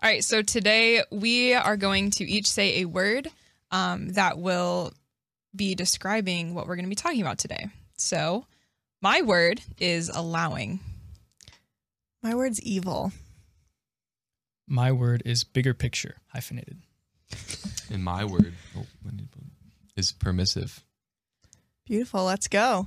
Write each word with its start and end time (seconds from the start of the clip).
All 0.00 0.08
right, 0.08 0.22
so 0.22 0.42
today 0.42 1.02
we 1.10 1.54
are 1.54 1.76
going 1.76 2.12
to 2.12 2.24
each 2.24 2.48
say 2.48 2.82
a 2.82 2.84
word 2.84 3.26
um, 3.72 4.10
that 4.10 4.38
will 4.38 4.92
be 5.56 5.74
describing 5.74 6.54
what 6.54 6.68
we're 6.68 6.76
going 6.76 6.84
to 6.84 6.88
be 6.88 6.94
talking 6.94 7.20
about 7.20 7.38
today. 7.38 7.66
So, 7.96 8.46
my 9.02 9.22
word 9.22 9.60
is 9.80 10.08
allowing. 10.08 10.78
My 12.22 12.36
word's 12.36 12.62
evil. 12.62 13.10
My 14.68 14.92
word 14.92 15.24
is 15.24 15.42
bigger 15.42 15.74
picture, 15.74 16.18
hyphenated. 16.28 16.76
And 17.90 18.04
my 18.04 18.24
word 18.24 18.54
oh, 18.76 18.86
is 19.96 20.12
permissive. 20.12 20.84
Beautiful. 21.86 22.22
Let's 22.22 22.46
go. 22.46 22.86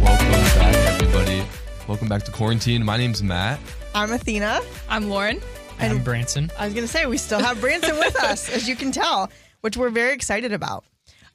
Welcome 0.00 0.26
back, 0.58 0.74
everybody. 0.92 1.42
Welcome 1.88 2.08
back 2.08 2.22
to 2.24 2.32
quarantine. 2.32 2.84
My 2.84 2.96
name's 2.98 3.22
Matt. 3.22 3.58
I'm 3.94 4.12
Athena. 4.12 4.60
I'm 4.88 5.08
Lauren. 5.08 5.40
And 5.78 5.92
I'm 5.94 6.04
Branson. 6.04 6.50
I 6.58 6.66
was 6.66 6.74
going 6.74 6.86
to 6.86 6.92
say, 6.92 7.06
we 7.06 7.16
still 7.16 7.38
have 7.40 7.60
Branson 7.60 7.96
with 7.96 8.16
us, 8.22 8.50
as 8.50 8.68
you 8.68 8.76
can 8.76 8.92
tell, 8.92 9.30
which 9.62 9.76
we're 9.78 9.88
very 9.90 10.12
excited 10.12 10.52
about. 10.52 10.84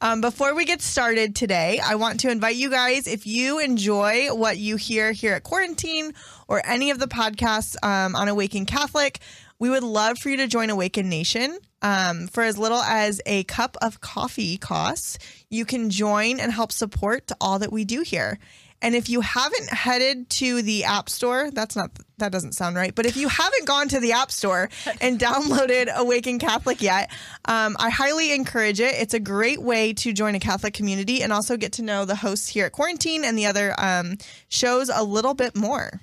Um, 0.02 0.22
before 0.22 0.54
we 0.54 0.66
get 0.66 0.82
started 0.82 1.36
today, 1.36 1.80
I 1.84 1.96
want 1.96 2.20
to 2.20 2.30
invite 2.30 2.56
you 2.56 2.70
guys, 2.70 3.08
if 3.08 3.26
you 3.26 3.60
enjoy 3.60 4.28
what 4.28 4.58
you 4.58 4.76
hear 4.76 5.12
here 5.12 5.34
at 5.34 5.44
Quarantine 5.44 6.14
or 6.48 6.62
any 6.66 6.92
of 6.92 7.00
the 7.00 7.08
podcasts 7.08 7.76
um, 7.84 8.16
on 8.16 8.28
Awaken 8.28 8.66
Catholic, 8.68 9.20
we 9.58 9.70
would 9.70 9.84
love 9.84 10.20
for 10.20 10.30
you 10.30 10.38
to 10.38 10.48
join 10.48 10.70
Awaken 10.70 11.10
Nation. 11.10 11.58
Um, 11.86 12.28
for 12.28 12.42
as 12.42 12.58
little 12.58 12.80
as 12.80 13.22
a 13.28 13.44
cup 13.44 13.78
of 13.80 14.02
coffee 14.02 14.58
costs, 14.58 15.20
you 15.52 15.66
can 15.66 15.92
join 15.92 16.40
and 16.40 16.52
help 16.52 16.72
support 16.72 17.32
all 17.40 17.60
that 17.60 17.72
we 17.72 17.86
do 17.86 18.02
here. 18.02 18.40
And 18.82 18.96
if 18.96 19.08
you 19.08 19.22
haven't 19.22 19.70
headed 19.70 20.28
to 20.32 20.64
the 20.64 20.86
App 20.86 21.10
Store, 21.10 21.52
that's 21.52 21.76
not 21.76 21.92
that 22.18 22.32
doesn't 22.32 22.54
sound 22.54 22.76
right. 22.76 22.96
But 22.96 23.06
if 23.06 23.16
you 23.16 23.28
haven't 23.28 23.68
gone 23.68 23.88
to 23.90 24.00
the 24.00 24.14
App 24.14 24.32
Store 24.32 24.68
and 25.00 25.20
downloaded 25.30 25.94
Awaken 25.94 26.40
Catholic 26.40 26.82
yet, 26.82 27.12
um, 27.46 27.76
I 27.80 27.92
highly 27.92 28.34
encourage 28.34 28.80
it. 28.80 28.96
It's 28.96 29.14
a 29.14 29.20
great 29.20 29.62
way 29.62 29.94
to 29.94 30.12
join 30.12 30.34
a 30.34 30.40
Catholic 30.40 30.74
community 30.74 31.22
and 31.22 31.32
also 31.32 31.56
get 31.56 31.74
to 31.74 31.84
know 31.84 32.06
the 32.06 32.16
hosts 32.16 32.48
here 32.48 32.66
at 32.66 32.72
Quarantine 32.72 33.24
and 33.24 33.38
the 33.38 33.46
other 33.46 33.76
um, 33.78 34.18
shows 34.50 34.90
a 34.90 35.04
little 35.04 35.36
bit 35.36 35.56
more. 35.56 36.02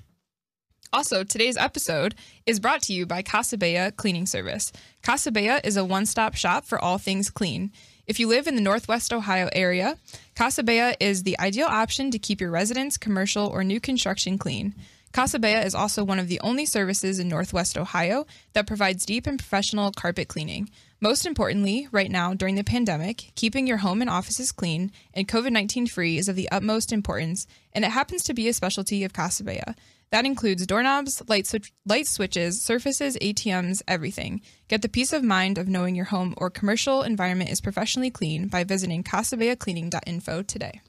Also, 0.95 1.25
today's 1.25 1.57
episode 1.57 2.15
is 2.45 2.61
brought 2.61 2.83
to 2.83 2.93
you 2.93 3.07
by 3.07 3.23
Casabella 3.23 3.93
Cleaning 3.93 4.27
Service. 4.27 4.71
Casabella 5.03 5.59
is 5.65 5.79
a 5.79 5.85
one 5.87 6.05
stop 6.05 6.35
shop 6.35 6.67
for 6.67 6.79
all 6.79 6.99
things 6.99 7.31
clean. 7.31 7.73
If 8.07 8.21
you 8.21 8.29
live 8.29 8.47
in 8.47 8.57
the 8.57 8.61
Northwest 8.61 9.11
Ohio 9.11 9.49
area, 9.55 9.97
Casabella 10.35 10.95
is 11.01 11.23
the 11.23 11.39
ideal 11.41 11.67
option 11.67 12.11
to 12.11 12.19
keep 12.19 12.43
your 12.43 12.51
residence, 12.51 12.99
commercial, 12.99 13.47
or 13.47 13.65
new 13.65 13.81
construction 13.81 14.37
clean. 14.37 14.75
Casabella 15.15 15.63
is 15.63 15.75
also 15.75 16.05
one 16.05 16.19
of 16.19 16.29
the 16.29 16.41
only 16.41 16.67
services 16.67 17.19
in 17.19 17.27
Northwest 17.27 17.79
Ohio 17.79 18.27
that 18.53 18.67
provides 18.67 19.07
deep 19.07 19.27
and 19.27 19.39
professional 19.39 19.93
carpet 19.93 20.29
cleaning. 20.29 20.69
Most 21.01 21.25
importantly, 21.25 21.89
right 21.91 22.11
now 22.11 22.35
during 22.35 22.57
the 22.57 22.65
pandemic, 22.65 23.33
keeping 23.35 23.67
your 23.67 23.79
home 23.79 24.03
and 24.03 24.11
offices 24.11 24.53
clean 24.53 24.93
and 25.15 25.27
COVID 25.27 25.53
19 25.53 25.87
free 25.87 26.19
is 26.19 26.29
of 26.29 26.37
the 26.37 26.51
utmost 26.51 26.93
importance, 26.93 27.47
and 27.73 27.83
it 27.83 27.93
happens 27.93 28.23
to 28.25 28.35
be 28.35 28.47
a 28.47 28.53
specialty 28.53 29.05
of 29.05 29.15
Casabella. 29.15 29.75
That 30.13 30.27
includes 30.27 30.67
doorknobs, 30.67 31.23
light, 31.27 31.47
switch, 31.47 31.73
light 31.87 32.07
switches, 32.07 32.63
surfaces, 32.63 33.17
ATMs, 33.17 33.81
everything. 33.89 34.43
Get 34.69 34.83
the 34.83 34.89
peace 34.91 35.11
of 35.11 35.25
mind 35.25 35.57
of 35.57 35.69
knowing 35.69 35.95
your 35.95 36.05
home 36.05 36.35
or 36.37 36.51
commercial 36.51 37.03
environment 37.03 37.49
is 37.49 37.63
professionally 37.63 38.11
clean 38.11 38.49
by 38.49 38.63
visiting 38.63 39.03
casabellacleaning.info 39.03 40.43
today. 40.43 40.83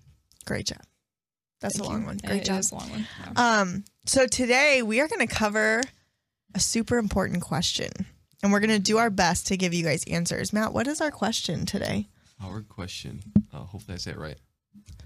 Great 0.46 0.66
job. 0.66 0.82
That's 1.62 1.78
Thank 1.78 1.88
a 1.88 1.90
long 1.90 2.02
you. 2.02 2.08
one. 2.08 2.16
It 2.18 2.26
Great 2.28 2.44
job. 2.44 2.60
is 2.60 2.72
a 2.74 2.76
long 2.76 2.90
one. 2.90 3.08
Yeah. 3.38 3.62
Um, 3.62 3.86
so 4.06 4.28
today 4.28 4.81
we 4.81 5.00
are 5.00 5.08
going 5.08 5.26
to 5.26 5.34
cover 5.34 5.81
a 6.53 6.59
super 6.59 6.97
important 6.97 7.42
question, 7.42 7.92
and 8.44 8.52
we're 8.52 8.59
going 8.59 8.72
to 8.72 8.80
do 8.80 8.97
our 8.97 9.09
best 9.09 9.47
to 9.47 9.56
give 9.56 9.74
you 9.74 9.86
guys 9.86 10.03
answers. 10.06 10.52
Matt, 10.52 10.74
what 10.74 10.86
is 10.86 11.00
our 11.00 11.12
question 11.12 11.66
today? 11.66 12.09
Our 12.44 12.62
question, 12.62 13.22
uh, 13.53 13.59
hopefully 13.59 13.96
I 13.96 13.97
say 14.00 14.12
it 14.12 14.18
right, 14.18 14.38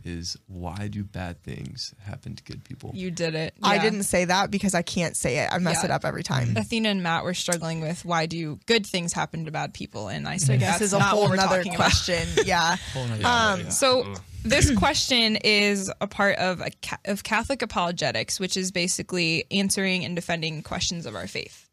is 0.08 0.38
why 0.48 0.88
do 0.88 1.04
bad 1.04 1.44
things 1.44 1.94
happen 2.04 2.36
to 2.36 2.44
good 2.44 2.64
people? 2.64 2.92
You 2.94 3.12
did 3.12 3.36
it. 3.36 3.54
I 3.62 3.78
didn't 3.78 4.04
say 4.04 4.26
that 4.26 4.50
because 4.50 4.74
I 4.74 4.82
can't 4.82 5.16
say 5.16 5.40
it. 5.40 5.50
I 5.52 5.58
mess 5.60 5.80
Yeah. 5.82 5.86
it 5.86 5.92
up 5.92 6.06
every 6.06 6.24
time. 6.24 6.56
Athena 6.58 6.90
and 6.90 7.04
Matt 7.04 7.24
were 7.24 7.34
struggling 7.34 7.82
with 7.82 8.06
why 8.06 8.26
do 8.26 8.60
good 8.66 8.86
things 8.86 9.14
happen 9.14 9.46
to 9.46 9.52
bad 9.52 9.74
people, 9.74 10.08
and 10.08 10.28
I 10.28 10.38
said 10.38 10.60
This 10.60 10.82
is 10.82 10.94
a 10.94 11.00
whole 11.00 11.22
what 11.22 11.30
we're 11.32 11.36
nother 11.36 11.58
talking 11.58 11.76
about. 11.76 11.92
question. 11.92 12.28
yeah. 12.46 12.78
Whole 12.94 13.06
nother- 13.08 13.26
Um, 13.66 13.72
So 13.72 14.14
this 14.44 14.72
question 14.78 15.36
is 15.36 15.92
a 16.00 16.08
part 16.08 16.38
of 16.38 16.62
a, 16.62 16.70
ca- 16.82 17.00
of 17.06 17.24
Catholic 17.24 17.62
apologetics, 17.62 18.40
which 18.40 18.56
is 18.56 18.72
basically 18.72 19.46
answering 19.52 20.06
and 20.06 20.16
defending 20.16 20.64
questions 20.64 21.06
of 21.06 21.16
our 21.16 21.28
faith. 21.28 21.68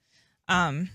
Um, 0.49 0.91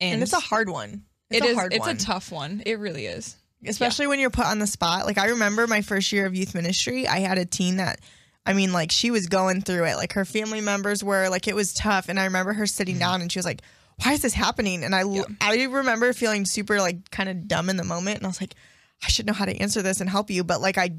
and, 0.00 0.14
And 0.14 0.22
it's 0.22 0.32
a 0.34 0.40
hard 0.40 0.68
one. 0.68 1.04
It's 1.30 1.44
it 1.44 1.48
a 1.48 1.50
is- 1.52 1.56
hard 1.56 1.72
it's 1.72 1.80
one. 1.86 1.96
a 1.96 1.98
tough 1.98 2.30
one. 2.30 2.62
It 2.66 2.78
really 2.78 3.06
is. 3.06 3.34
Especially 3.68 4.06
when 4.06 4.20
you're 4.20 4.30
put 4.30 4.46
on 4.46 4.58
the 4.58 4.66
spot. 4.66 5.06
Like 5.06 5.18
I 5.18 5.28
remember 5.28 5.66
my 5.66 5.82
first 5.82 6.12
year 6.12 6.26
of 6.26 6.34
youth 6.34 6.54
ministry, 6.54 7.06
I 7.06 7.20
had 7.20 7.38
a 7.38 7.44
teen 7.44 7.76
that 7.76 8.00
I 8.44 8.52
mean 8.52 8.72
like 8.72 8.90
she 8.90 9.10
was 9.10 9.26
going 9.26 9.62
through 9.62 9.84
it. 9.84 9.96
Like 9.96 10.12
her 10.14 10.24
family 10.24 10.60
members 10.60 11.02
were 11.02 11.28
like 11.28 11.48
it 11.48 11.54
was 11.54 11.72
tough 11.72 12.08
and 12.08 12.18
I 12.18 12.24
remember 12.24 12.52
her 12.52 12.66
sitting 12.66 12.96
mm-hmm. 12.96 13.00
down 13.00 13.22
and 13.22 13.30
she 13.30 13.38
was 13.38 13.46
like, 13.46 13.62
"Why 14.02 14.12
is 14.12 14.22
this 14.22 14.34
happening?" 14.34 14.84
And 14.84 14.94
I 14.94 15.02
I 15.40 15.64
remember 15.64 16.12
feeling 16.12 16.44
super 16.44 16.78
like 16.80 17.10
kind 17.10 17.28
of 17.28 17.48
dumb 17.48 17.68
in 17.68 17.76
the 17.76 17.84
moment 17.84 18.18
and 18.18 18.26
I 18.26 18.28
was 18.28 18.40
like, 18.40 18.54
"I 19.02 19.08
should 19.08 19.26
know 19.26 19.32
how 19.32 19.44
to 19.44 19.56
answer 19.56 19.82
this 19.82 20.00
and 20.00 20.08
help 20.08 20.30
you." 20.30 20.44
But 20.44 20.60
like 20.60 20.78
I 20.78 20.90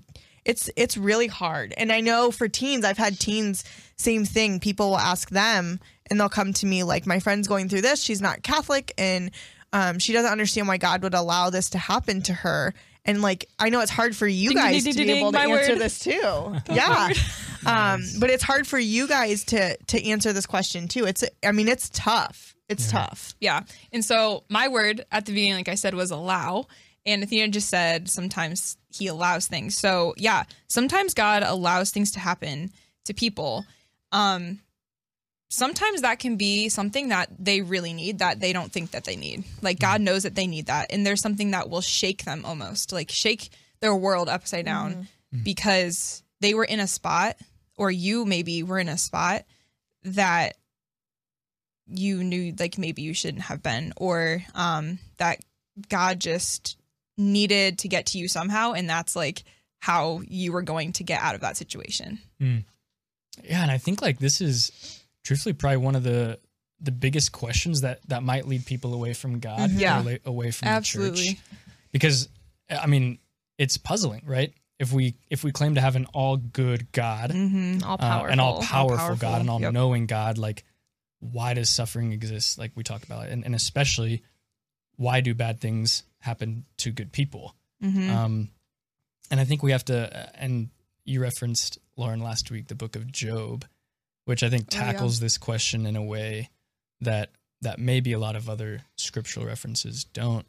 it's 0.47 0.69
it's 0.75 0.97
really 0.97 1.27
hard. 1.27 1.73
And 1.77 1.91
I 1.91 1.99
know 1.99 2.31
for 2.31 2.47
teens, 2.47 2.85
I've 2.85 2.97
had 2.97 3.19
teens 3.19 3.63
same 3.97 4.25
thing. 4.25 4.59
People 4.59 4.91
will 4.91 4.97
ask 4.97 5.29
them 5.29 5.79
and 6.09 6.19
they'll 6.19 6.29
come 6.29 6.53
to 6.53 6.65
me 6.65 6.83
like 6.83 7.05
my 7.05 7.19
friend's 7.19 7.47
going 7.47 7.69
through 7.69 7.81
this. 7.81 8.01
She's 8.01 8.21
not 8.21 8.43
Catholic 8.43 8.93
and 8.97 9.31
um, 9.73 9.99
she 9.99 10.13
doesn't 10.13 10.31
understand 10.31 10.67
why 10.67 10.77
God 10.77 11.03
would 11.03 11.13
allow 11.13 11.49
this 11.49 11.71
to 11.71 11.77
happen 11.77 12.21
to 12.23 12.33
her. 12.33 12.73
And 13.05 13.21
like, 13.21 13.45
I 13.57 13.69
know 13.69 13.79
it's 13.81 13.91
hard 13.91 14.15
for 14.15 14.27
you 14.27 14.49
Ding, 14.49 14.57
ding, 14.57 14.65
guys 14.65 14.83
ding, 14.83 14.93
to 14.93 14.99
be 14.99 15.05
ding, 15.05 15.17
able 15.17 15.31
to 15.31 15.37
my 15.37 15.45
answer 15.45 15.73
word. 15.73 15.79
this 15.81 15.99
too. 15.99 16.11
yeah. 16.73 17.09
Um, 17.65 18.03
but 18.19 18.29
it's 18.29 18.43
hard 18.43 18.67
for 18.67 18.79
you 18.79 19.07
guys 19.07 19.45
to 19.45 19.77
to 19.77 20.05
answer 20.05 20.33
this 20.33 20.45
question 20.45 20.87
too. 20.87 21.05
It's, 21.05 21.23
I 21.43 21.51
mean, 21.51 21.67
it's 21.67 21.89
tough. 21.89 22.55
It's 22.69 22.91
tough. 22.91 23.33
Yeah. 23.39 23.61
And 23.93 24.03
so 24.03 24.43
my 24.49 24.67
word 24.67 25.05
at 25.11 25.25
the 25.25 25.31
beginning, 25.31 25.55
like 25.55 25.69
I 25.69 25.75
said, 25.75 25.93
was 25.93 26.11
allow. 26.11 26.67
And 27.05 27.23
Athena 27.23 27.47
just 27.49 27.69
said 27.69 28.09
sometimes 28.09 28.77
he 28.89 29.07
allows 29.07 29.47
things. 29.47 29.77
So 29.77 30.13
yeah, 30.17 30.43
sometimes 30.67 31.13
God 31.13 31.43
allows 31.43 31.91
things 31.91 32.11
to 32.11 32.19
happen 32.19 32.71
to 33.05 33.13
people. 33.13 33.65
Um 34.11 34.59
sometimes 35.49 36.01
that 36.01 36.19
can 36.19 36.35
be 36.35 36.69
something 36.69 37.09
that 37.09 37.29
they 37.39 37.61
really 37.61 37.93
need 37.93 38.19
that 38.19 38.39
they 38.39 38.53
don't 38.53 38.71
think 38.71 38.91
that 38.91 39.05
they 39.05 39.15
need. 39.15 39.43
Like 39.61 39.79
God 39.79 40.01
knows 40.01 40.23
that 40.23 40.35
they 40.35 40.47
need 40.47 40.67
that. 40.67 40.87
And 40.91 41.05
there's 41.05 41.21
something 41.21 41.51
that 41.51 41.69
will 41.69 41.81
shake 41.81 42.25
them 42.25 42.43
almost, 42.45 42.91
like 42.91 43.09
shake 43.09 43.49
their 43.79 43.95
world 43.95 44.29
upside 44.29 44.65
down 44.65 44.91
mm-hmm. 44.91 45.01
Mm-hmm. 45.01 45.43
because 45.43 46.23
they 46.41 46.53
were 46.53 46.65
in 46.65 46.79
a 46.79 46.87
spot 46.87 47.37
or 47.77 47.91
you 47.91 48.25
maybe 48.25 48.63
were 48.63 48.79
in 48.79 48.89
a 48.89 48.97
spot 48.97 49.43
that 50.03 50.55
you 51.87 52.23
knew 52.23 52.53
like 52.59 52.77
maybe 52.77 53.01
you 53.01 53.13
shouldn't 53.13 53.43
have 53.43 53.63
been 53.63 53.93
or 53.95 54.43
um 54.55 54.99
that 55.17 55.39
God 55.87 56.19
just 56.19 56.77
needed 57.17 57.79
to 57.79 57.87
get 57.87 58.07
to 58.07 58.17
you 58.17 58.27
somehow 58.27 58.73
and 58.73 58.89
that's 58.89 59.15
like 59.15 59.43
how 59.79 60.21
you 60.27 60.51
were 60.51 60.61
going 60.63 60.91
to 60.93 61.03
get 61.03 61.21
out 61.21 61.35
of 61.35 61.41
that 61.41 61.55
situation. 61.55 62.19
Hmm. 62.39 62.57
Yeah, 63.43 63.61
and 63.61 63.71
I 63.71 63.77
think 63.77 64.01
like 64.01 64.19
this 64.19 64.41
is 64.41 64.96
truthfully 65.27 65.53
probably 65.53 65.77
one 65.77 65.95
of 65.95 66.03
the 66.03 66.39
the 66.79 66.91
biggest 66.91 67.31
questions 67.31 67.81
that 67.81 67.99
that 68.07 68.23
might 68.23 68.47
lead 68.47 68.65
people 68.65 68.93
away 68.93 69.13
from 69.13 69.39
God, 69.39 69.69
Mhm. 69.71 69.79
Yeah. 69.79 69.99
away, 70.01 70.19
away 70.25 70.51
from 70.51 70.67
the 70.73 70.79
church. 70.81 71.35
Because 71.91 72.29
I 72.69 72.87
mean, 72.87 73.19
it's 73.57 73.77
puzzling, 73.77 74.21
right? 74.25 74.53
If 74.79 74.93
we 74.93 75.15
if 75.29 75.43
we 75.43 75.51
claim 75.51 75.75
to 75.75 75.81
have 75.81 75.95
an 75.95 76.05
all 76.13 76.37
good 76.37 76.91
God, 76.91 77.31
Mhm. 77.31 77.83
All 77.83 77.95
uh, 77.95 77.97
powerful. 77.97 78.31
an 78.33 78.39
all 78.39 78.61
powerful, 78.61 78.97
powerful, 78.97 79.15
God, 79.17 79.41
an 79.41 79.49
all 79.49 79.59
yep. 79.61 79.73
knowing 79.73 80.05
God, 80.05 80.37
like 80.37 80.63
why 81.19 81.53
does 81.55 81.69
suffering 81.69 82.11
exist? 82.13 82.57
Like 82.59 82.71
we 82.75 82.83
talked 82.83 83.03
about, 83.03 83.27
and, 83.27 83.43
and 83.43 83.55
especially 83.55 84.21
why 84.97 85.19
do 85.21 85.33
bad 85.33 85.59
things 85.59 86.03
happen 86.19 86.65
to 86.77 86.91
good 86.91 87.11
people? 87.11 87.55
Mhm. 87.83 88.09
Um, 88.09 88.49
and 89.31 89.39
I 89.39 89.43
think 89.45 89.61
we 89.63 89.71
have 89.71 89.85
to, 89.85 90.31
and 90.39 90.69
you 91.05 91.21
referenced 91.21 91.79
Lauren 91.95 92.21
last 92.21 92.51
week, 92.51 92.67
the 92.67 92.75
book 92.75 92.95
of 92.95 93.11
Job, 93.11 93.65
which 94.27 94.43
I 94.43 94.49
think 94.49 94.63
Oh, 94.71 94.75
yeah. 94.75 94.91
tackles 94.91 95.19
this 95.19 95.37
question 95.37 95.85
in 95.85 95.95
a 95.95 96.03
way 96.03 96.49
that 97.01 97.31
that 97.61 97.79
maybe 97.79 98.13
a 98.13 98.19
lot 98.19 98.35
of 98.35 98.49
other 98.49 98.83
scriptural 98.97 99.45
references 99.45 100.03
don't. 100.03 100.45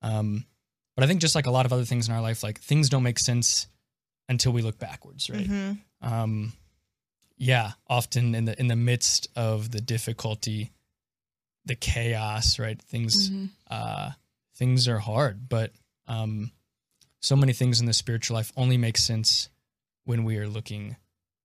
Um, 0.00 0.46
but 0.94 1.04
I 1.04 1.06
think 1.06 1.20
just 1.20 1.34
like 1.34 1.46
a 1.46 1.50
lot 1.50 1.66
of 1.66 1.72
other 1.72 1.84
things 1.84 2.08
in 2.08 2.14
our 2.14 2.22
life, 2.22 2.42
like 2.42 2.58
things 2.60 2.88
don't 2.88 3.02
make 3.02 3.18
sense 3.18 3.66
until 4.28 4.52
we 4.52 4.62
look 4.62 4.78
backwards, 4.78 5.28
right? 5.28 5.46
Mhm. 5.48 5.80
um, 6.00 6.52
yeah, 7.36 7.72
often 7.88 8.34
in 8.34 8.44
the 8.46 8.58
in 8.58 8.68
the 8.68 8.76
midst 8.76 9.28
of 9.36 9.70
the 9.70 9.80
difficulty, 9.80 10.70
the 11.64 11.74
chaos, 11.76 12.58
right? 12.58 12.80
Things 12.80 13.30
Mhm. 13.30 13.50
uh, 13.68 14.12
things 14.54 14.88
are 14.88 14.98
hard, 15.00 15.48
but 15.48 15.72
Um, 16.06 16.52
so 17.20 17.36
many 17.36 17.52
things 17.52 17.80
in 17.80 17.86
the 17.86 17.92
spiritual 17.92 18.34
life 18.36 18.50
only 18.56 18.78
make 18.78 18.96
sense 18.96 19.50
when 20.04 20.24
we 20.24 20.38
are 20.38 20.48
looking 20.48 20.96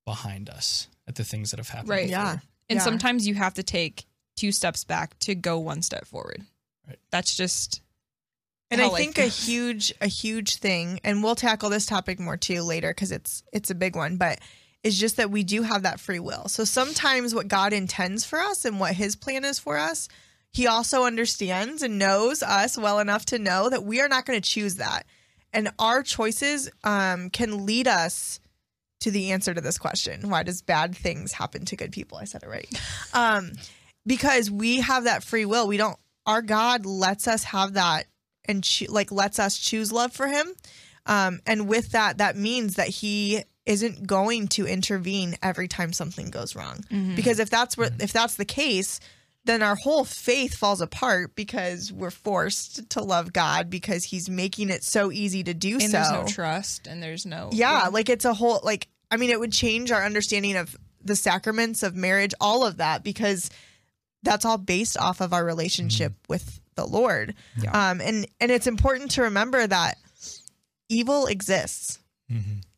behind 0.06 0.50
us 0.50 0.88
at 1.08 1.16
the 1.16 1.24
things 1.24 1.52
that 1.52 1.58
have 1.60 1.70
happened. 1.70 1.90
Right. 1.90 2.10
Yeah. 2.10 2.38
And 2.70 2.78
Yeah. 2.78 2.84
sometimes 2.84 3.28
you 3.28 3.36
have 3.36 3.54
to 3.56 3.64
take 3.64 4.06
two 4.36 4.52
steps 4.52 4.84
back 4.84 5.18
to 5.20 5.36
go 5.36 5.60
one 5.60 5.82
step 5.82 6.06
forward. 6.08 6.44
Right. 6.88 7.00
That's 7.12 7.36
just 7.36 7.82
And 8.72 8.82
I 8.82 8.90
think 8.90 9.20
a 9.20 9.28
huge 9.28 9.94
a 10.02 10.08
huge 10.08 10.56
thing, 10.56 11.00
and 11.04 11.24
we'll 11.24 11.36
tackle 11.36 11.70
this 11.70 11.86
topic 11.86 12.20
more 12.20 12.38
too 12.38 12.64
later 12.64 12.90
because 12.90 13.12
it's 13.12 13.44
it's 13.54 13.70
a 13.70 13.76
big 13.76 13.96
one, 13.96 14.18
but 14.18 14.40
it's 14.82 14.98
just 14.98 15.18
that 15.18 15.30
we 15.30 15.44
do 15.44 15.62
have 15.62 15.84
that 15.84 16.00
free 16.00 16.20
will. 16.20 16.48
So 16.48 16.64
sometimes 16.66 17.36
what 17.36 17.48
God 17.48 17.72
intends 17.72 18.26
for 18.26 18.40
us 18.40 18.66
and 18.66 18.80
what 18.80 18.96
his 18.96 19.16
plan 19.16 19.46
is 19.46 19.60
for 19.60 19.78
us, 19.78 20.10
he 20.52 20.66
also 20.68 21.06
understands 21.06 21.84
and 21.84 22.00
knows 22.00 22.42
us 22.42 22.78
well 22.78 23.00
enough 23.00 23.26
to 23.28 23.40
know 23.40 23.70
that 23.70 23.84
we 23.84 24.02
are 24.02 24.10
not 24.10 24.26
going 24.26 24.42
to 24.42 24.50
choose 24.50 24.76
that. 24.76 25.06
And 25.54 25.70
our 25.78 26.02
choices 26.02 26.70
um, 26.84 27.30
can 27.30 27.66
lead 27.66 27.88
us 27.88 28.40
to 29.04 29.12
the 29.12 29.32
answer 29.32 29.54
to 29.54 29.62
this 29.62 29.78
question. 29.78 30.30
Why 30.30 30.44
does 30.44 30.62
bad 30.62 30.96
things 30.96 31.32
happen 31.32 31.66
to 31.66 31.76
good 31.76 31.92
people? 31.92 32.18
I 32.18 32.26
said 32.26 32.44
it 32.44 32.50
right. 32.50 32.82
Um, 33.14 33.52
because 34.06 34.52
we 34.52 34.82
have 34.82 35.06
that 35.06 35.24
free 35.24 35.46
will. 35.46 35.68
We 35.68 35.78
don't 35.78 35.98
our 36.26 36.42
God 36.42 36.86
lets 36.86 37.28
us 37.28 37.44
have 37.46 37.74
that 37.74 38.06
and 38.46 38.64
cho- 38.64 38.92
like 38.92 39.12
lets 39.12 39.40
us 39.40 39.58
choose 39.58 39.92
love 39.92 40.14
for 40.14 40.28
him. 40.28 40.48
Um, 41.06 41.42
and 41.46 41.68
with 41.68 41.92
that, 41.92 42.20
that 42.20 42.38
means 42.38 42.76
that 42.76 42.88
he 42.88 43.44
isn't 43.66 44.06
going 44.08 44.48
to 44.50 44.66
intervene 44.66 45.36
every 45.42 45.68
time 45.68 45.94
something 45.94 46.30
goes 46.30 46.56
wrong. 46.56 46.84
Because 47.16 47.40
if 47.40 47.50
that's 47.50 47.78
what 47.78 47.94
if 48.00 48.14
that's 48.14 48.36
the 48.36 48.46
case, 48.46 49.00
then 49.46 49.62
our 49.62 49.76
whole 49.76 50.06
faith 50.06 50.56
falls 50.56 50.82
apart 50.82 51.36
because 51.36 51.92
we're 51.92 52.12
forced 52.12 52.90
to 52.92 53.04
love 53.04 53.34
God 53.34 53.70
because 53.70 54.06
he's 54.06 54.30
making 54.30 54.70
it 54.70 54.84
so 54.84 55.12
easy 55.12 55.44
to 55.44 55.54
do 55.54 55.74
and 55.74 55.84
so. 55.84 55.98
there's 55.98 56.12
no 56.12 56.26
trust 56.26 56.88
and 56.88 57.04
there's 57.04 57.26
no 57.26 57.50
Yeah, 57.52 57.90
like 57.92 58.10
it's 58.10 58.26
a 58.26 58.34
whole 58.34 58.62
like 58.64 58.88
I 59.14 59.18
mean 59.18 59.30
it 59.30 59.40
would 59.40 59.52
change 59.52 59.92
our 59.92 60.04
understanding 60.04 60.58
of 60.58 60.76
the 61.04 61.16
sacraments 61.16 61.84
of 61.84 61.96
marriage, 61.96 62.34
all 62.42 62.66
of 62.66 62.78
that 62.78 63.04
because 63.04 63.50
that's 64.24 64.46
all 64.46 64.58
based 64.58 64.98
off 64.98 65.22
of 65.22 65.34
our 65.34 65.46
relationship 65.46 66.14
with 66.28 66.60
the 66.76 66.86
Lord. 66.86 67.36
Um 67.72 68.02
and 68.02 68.28
and 68.42 68.52
it's 68.52 68.68
important 68.68 69.12
to 69.12 69.24
remember 69.24 69.66
that 69.68 69.98
evil 70.90 71.28
exists. 71.28 72.00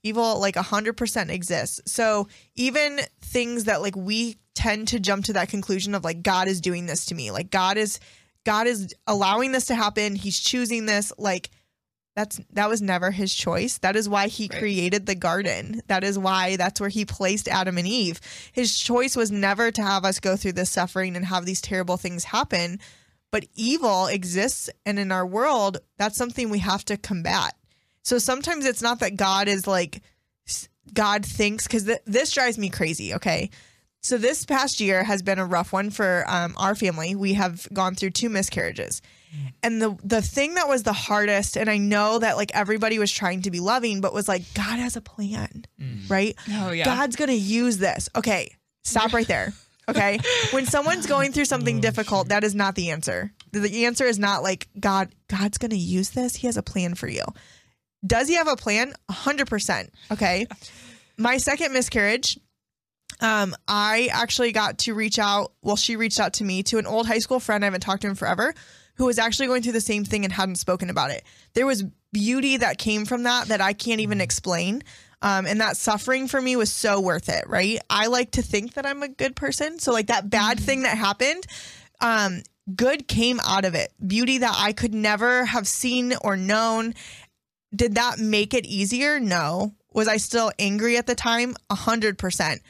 Evil 0.04 0.40
like 0.40 0.56
100% 0.56 1.30
exists. 1.30 1.92
So 1.92 2.28
even 2.56 3.00
things 3.22 3.64
that 3.64 3.82
like 3.82 3.96
we 3.96 4.36
tend 4.56 4.90
to 4.90 5.00
jump 5.00 5.26
to 5.26 5.34
that 5.34 5.50
conclusion 5.50 5.96
of 5.96 6.04
like 6.04 6.22
God 6.24 6.48
is 6.48 6.60
doing 6.62 6.86
this 6.88 7.06
to 7.08 7.16
me. 7.16 7.32
Like 7.32 7.52
God 7.52 7.78
is 7.78 8.00
God 8.46 8.68
is 8.68 8.94
allowing 9.08 9.52
this 9.52 9.66
to 9.66 9.76
happen. 9.76 10.16
He's 10.16 10.40
choosing 10.40 10.86
this 10.86 11.12
like 11.18 11.50
that's 12.16 12.40
that 12.54 12.70
was 12.70 12.82
never 12.82 13.12
his 13.12 13.34
choice. 13.34 13.78
That 13.80 13.96
is 13.96 14.08
why 14.08 14.28
he 14.28 14.48
Right. 14.52 14.60
created 14.60 15.06
the 15.06 15.16
garden. 15.16 15.82
That 15.88 16.04
is 16.04 16.18
why 16.18 16.56
that's 16.56 16.80
where 16.80 16.90
he 16.90 17.06
placed 17.06 17.48
Adam 17.48 17.78
and 17.78 17.88
Eve. 17.88 18.22
His 18.54 18.78
choice 18.78 19.16
was 19.16 19.32
never 19.32 19.70
to 19.72 19.82
have 19.82 20.06
us 20.06 20.20
go 20.20 20.36
through 20.38 20.54
this 20.54 20.70
suffering 20.70 21.16
and 21.16 21.26
have 21.26 21.46
these 21.46 21.62
terrible 21.62 21.98
things 21.98 22.24
happen. 22.26 22.80
But 23.32 23.46
evil 23.56 24.08
exists 24.08 24.70
and 24.86 24.98
in 24.98 25.12
our 25.12 25.26
world, 25.26 25.78
that's 25.98 26.16
something 26.18 26.50
we 26.50 26.60
have 26.60 26.86
to 26.86 26.96
combat. 26.96 27.54
So 28.02 28.18
sometimes 28.18 28.66
it's 28.66 28.82
not 28.82 29.00
that 29.00 29.18
God 29.18 29.48
is 29.50 29.68
like 29.68 30.02
God 30.94 31.26
thinks 31.26 31.68
cuz 31.68 31.84
th- 31.86 32.00
this 32.06 32.32
drives 32.32 32.58
me 32.58 32.70
crazy, 32.70 33.14
okay? 33.16 33.50
So 34.02 34.18
this 34.20 34.46
past 34.46 34.80
year 34.80 35.04
has 35.04 35.24
been 35.24 35.40
a 35.40 35.46
rough 35.46 35.74
one 35.74 35.90
for 35.90 36.24
um, 36.28 36.54
our 36.58 36.76
family. 36.76 37.16
We 37.16 37.34
have 37.34 37.68
gone 37.74 37.96
through 37.96 38.12
two 38.12 38.30
miscarriages. 38.30 39.02
And 39.64 39.82
the 39.82 39.98
the 40.04 40.22
thing 40.22 40.56
that 40.56 40.68
was 40.68 40.84
the 40.84 40.94
hardest, 40.94 41.58
and 41.58 41.70
I 41.70 41.78
know 41.78 42.20
that 42.20 42.38
like 42.38 42.52
everybody 42.54 43.00
was 43.00 43.12
trying 43.12 43.42
to 43.44 43.52
be 43.52 43.60
loving, 43.60 44.00
but 44.02 44.14
was 44.14 44.28
like, 44.28 44.44
God 44.54 44.78
has 44.80 44.96
a 44.96 45.02
plan, 45.02 45.66
right? 46.08 46.36
Oh, 46.52 46.72
yeah. 46.72 46.86
God's 46.86 47.16
gonna 47.16 47.34
use 47.34 47.78
this. 47.78 48.08
Okay, 48.16 48.56
stop 48.84 49.12
right 49.14 49.28
there. 49.28 49.54
Okay. 49.90 50.20
when 50.52 50.66
someone's 50.66 51.06
going 51.08 51.32
through 51.32 51.46
something 51.46 51.80
difficult, 51.82 52.30
that 52.30 52.44
is 52.44 52.54
not 52.56 52.76
the 52.76 52.92
answer. 52.92 53.32
The- 53.52 53.60
The 53.60 53.86
answer 53.86 54.06
is 54.06 54.20
not 54.20 54.44
like 54.44 54.68
God, 54.80 55.14
God's 55.30 55.58
gonna 55.58 55.76
use 55.76 56.12
this. 56.12 56.36
He 56.36 56.48
has 56.48 56.58
a 56.58 56.64
plan 56.64 56.94
for 56.96 57.08
you. 57.08 57.24
Does 58.06 58.28
he 58.28 58.36
have 58.36 58.48
a 58.48 58.56
plan? 58.56 58.94
A 59.10 59.14
hundred 59.14 59.48
percent. 59.48 59.92
Okay. 60.12 60.46
My 61.18 61.38
second 61.38 61.74
miscarriage, 61.74 62.38
um, 63.22 63.56
I 63.68 64.10
actually 64.12 64.52
got 64.52 64.80
to 64.80 64.94
reach 64.94 65.18
out. 65.18 65.54
Well, 65.62 65.76
she 65.78 65.96
reached 65.96 66.20
out 66.20 66.34
to 66.34 66.44
me 66.44 66.62
to 66.64 66.78
an 66.78 66.86
old 66.86 67.08
high 67.08 67.20
school 67.20 67.40
friend. 67.40 67.64
I 67.64 67.68
haven't 67.68 67.82
talked 67.82 68.02
to 68.02 68.08
him 68.08 68.16
forever, 68.16 68.54
who 68.96 69.06
was 69.06 69.20
actually 69.20 69.48
going 69.48 69.62
through 69.62 69.74
the 69.74 69.82
same 69.82 70.06
thing 70.06 70.24
and 70.24 70.34
hadn't 70.34 70.56
spoken 70.56 70.90
about 70.90 71.12
it. 71.12 71.24
There 71.54 71.66
was 71.66 71.84
beauty 72.12 72.58
that 72.58 72.78
came 72.78 73.06
from 73.06 73.24
that 73.24 73.48
that 73.50 73.62
I 73.62 73.74
can't 73.74 74.02
even 74.02 74.22
explain. 74.22 74.84
Um, 75.22 75.46
and 75.46 75.60
that 75.60 75.78
suffering 75.78 76.28
for 76.28 76.42
me 76.42 76.56
was 76.56 76.72
so 76.72 77.00
worth 77.00 77.30
it, 77.30 77.48
right? 77.48 77.80
I 77.90 78.08
like 78.08 78.32
to 78.32 78.42
think 78.42 78.74
that 78.74 78.86
I'm 78.86 79.02
a 79.02 79.08
good 79.08 79.36
person. 79.36 79.80
So, 79.80 79.92
like 79.92 80.08
that 80.08 80.30
bad 80.30 80.60
thing 80.60 80.84
that 80.84 80.98
happened, 80.98 81.46
um, 82.00 82.44
good 82.76 83.08
came 83.08 83.40
out 83.40 83.66
of 83.66 83.76
it. 83.76 83.92
Beauty 84.06 84.40
that 84.40 84.56
I 84.58 84.74
could 84.74 84.94
never 84.94 85.46
have 85.46 85.68
seen 85.68 86.14
or 86.22 86.38
known. 86.38 86.94
Did 87.76 87.96
that 87.96 88.20
make 88.20 88.54
it 88.54 88.66
easier? 88.66 89.20
No. 89.20 89.74
Was 89.94 90.08
I 90.08 90.18
still 90.18 90.52
angry 90.60 90.98
at 90.98 91.08
the 91.08 91.16
time? 91.16 91.56
A 91.70 91.76
hundred 91.76 92.18
percent. 92.18 92.62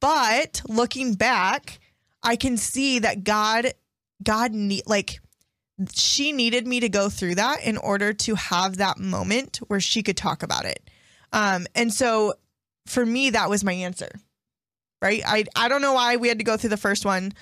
But 0.00 0.62
looking 0.68 1.14
back, 1.14 1.80
I 2.22 2.36
can 2.36 2.56
see 2.56 3.00
that 3.00 3.24
God, 3.24 3.74
God 4.22 4.52
need 4.52 4.84
like 4.86 5.20
she 5.92 6.32
needed 6.32 6.66
me 6.66 6.80
to 6.80 6.88
go 6.88 7.08
through 7.08 7.36
that 7.36 7.64
in 7.64 7.76
order 7.76 8.12
to 8.12 8.34
have 8.34 8.76
that 8.76 8.98
moment 8.98 9.58
where 9.66 9.80
she 9.80 10.02
could 10.02 10.16
talk 10.16 10.42
about 10.42 10.64
it. 10.64 10.88
Um, 11.32 11.66
and 11.74 11.92
so 11.92 12.34
for 12.86 13.04
me, 13.04 13.30
that 13.30 13.50
was 13.50 13.64
my 13.64 13.72
answer. 13.72 14.10
Right. 15.02 15.22
I 15.26 15.44
I 15.54 15.68
don't 15.68 15.82
know 15.82 15.92
why 15.92 16.16
we 16.16 16.28
had 16.28 16.38
to 16.38 16.44
go 16.44 16.56
through 16.56 16.70
the 16.70 16.76
first 16.76 17.04
one. 17.04 17.32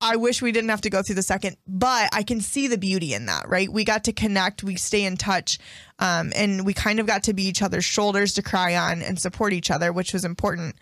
I 0.00 0.16
wish 0.16 0.42
we 0.42 0.50
didn't 0.50 0.70
have 0.70 0.80
to 0.80 0.90
go 0.90 1.00
through 1.00 1.14
the 1.14 1.22
second, 1.22 1.56
but 1.64 2.08
I 2.12 2.24
can 2.24 2.40
see 2.40 2.66
the 2.66 2.76
beauty 2.76 3.14
in 3.14 3.26
that, 3.26 3.48
right? 3.48 3.68
We 3.72 3.84
got 3.84 4.04
to 4.04 4.12
connect, 4.12 4.64
we 4.64 4.74
stay 4.74 5.04
in 5.04 5.16
touch, 5.16 5.60
um, 6.00 6.32
and 6.34 6.66
we 6.66 6.74
kind 6.74 6.98
of 6.98 7.06
got 7.06 7.22
to 7.24 7.34
be 7.34 7.44
each 7.44 7.62
other's 7.62 7.84
shoulders 7.84 8.32
to 8.32 8.42
cry 8.42 8.74
on 8.74 9.00
and 9.00 9.16
support 9.16 9.52
each 9.52 9.70
other, 9.70 9.92
which 9.92 10.12
was 10.12 10.24
important. 10.24 10.74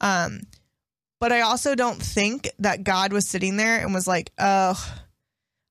Um, 0.00 0.42
but 1.18 1.32
I 1.32 1.40
also 1.40 1.74
don't 1.74 2.00
think 2.00 2.48
that 2.60 2.84
God 2.84 3.12
was 3.12 3.28
sitting 3.28 3.56
there 3.56 3.80
and 3.80 3.92
was 3.92 4.06
like, 4.06 4.30
oh, 4.38 4.94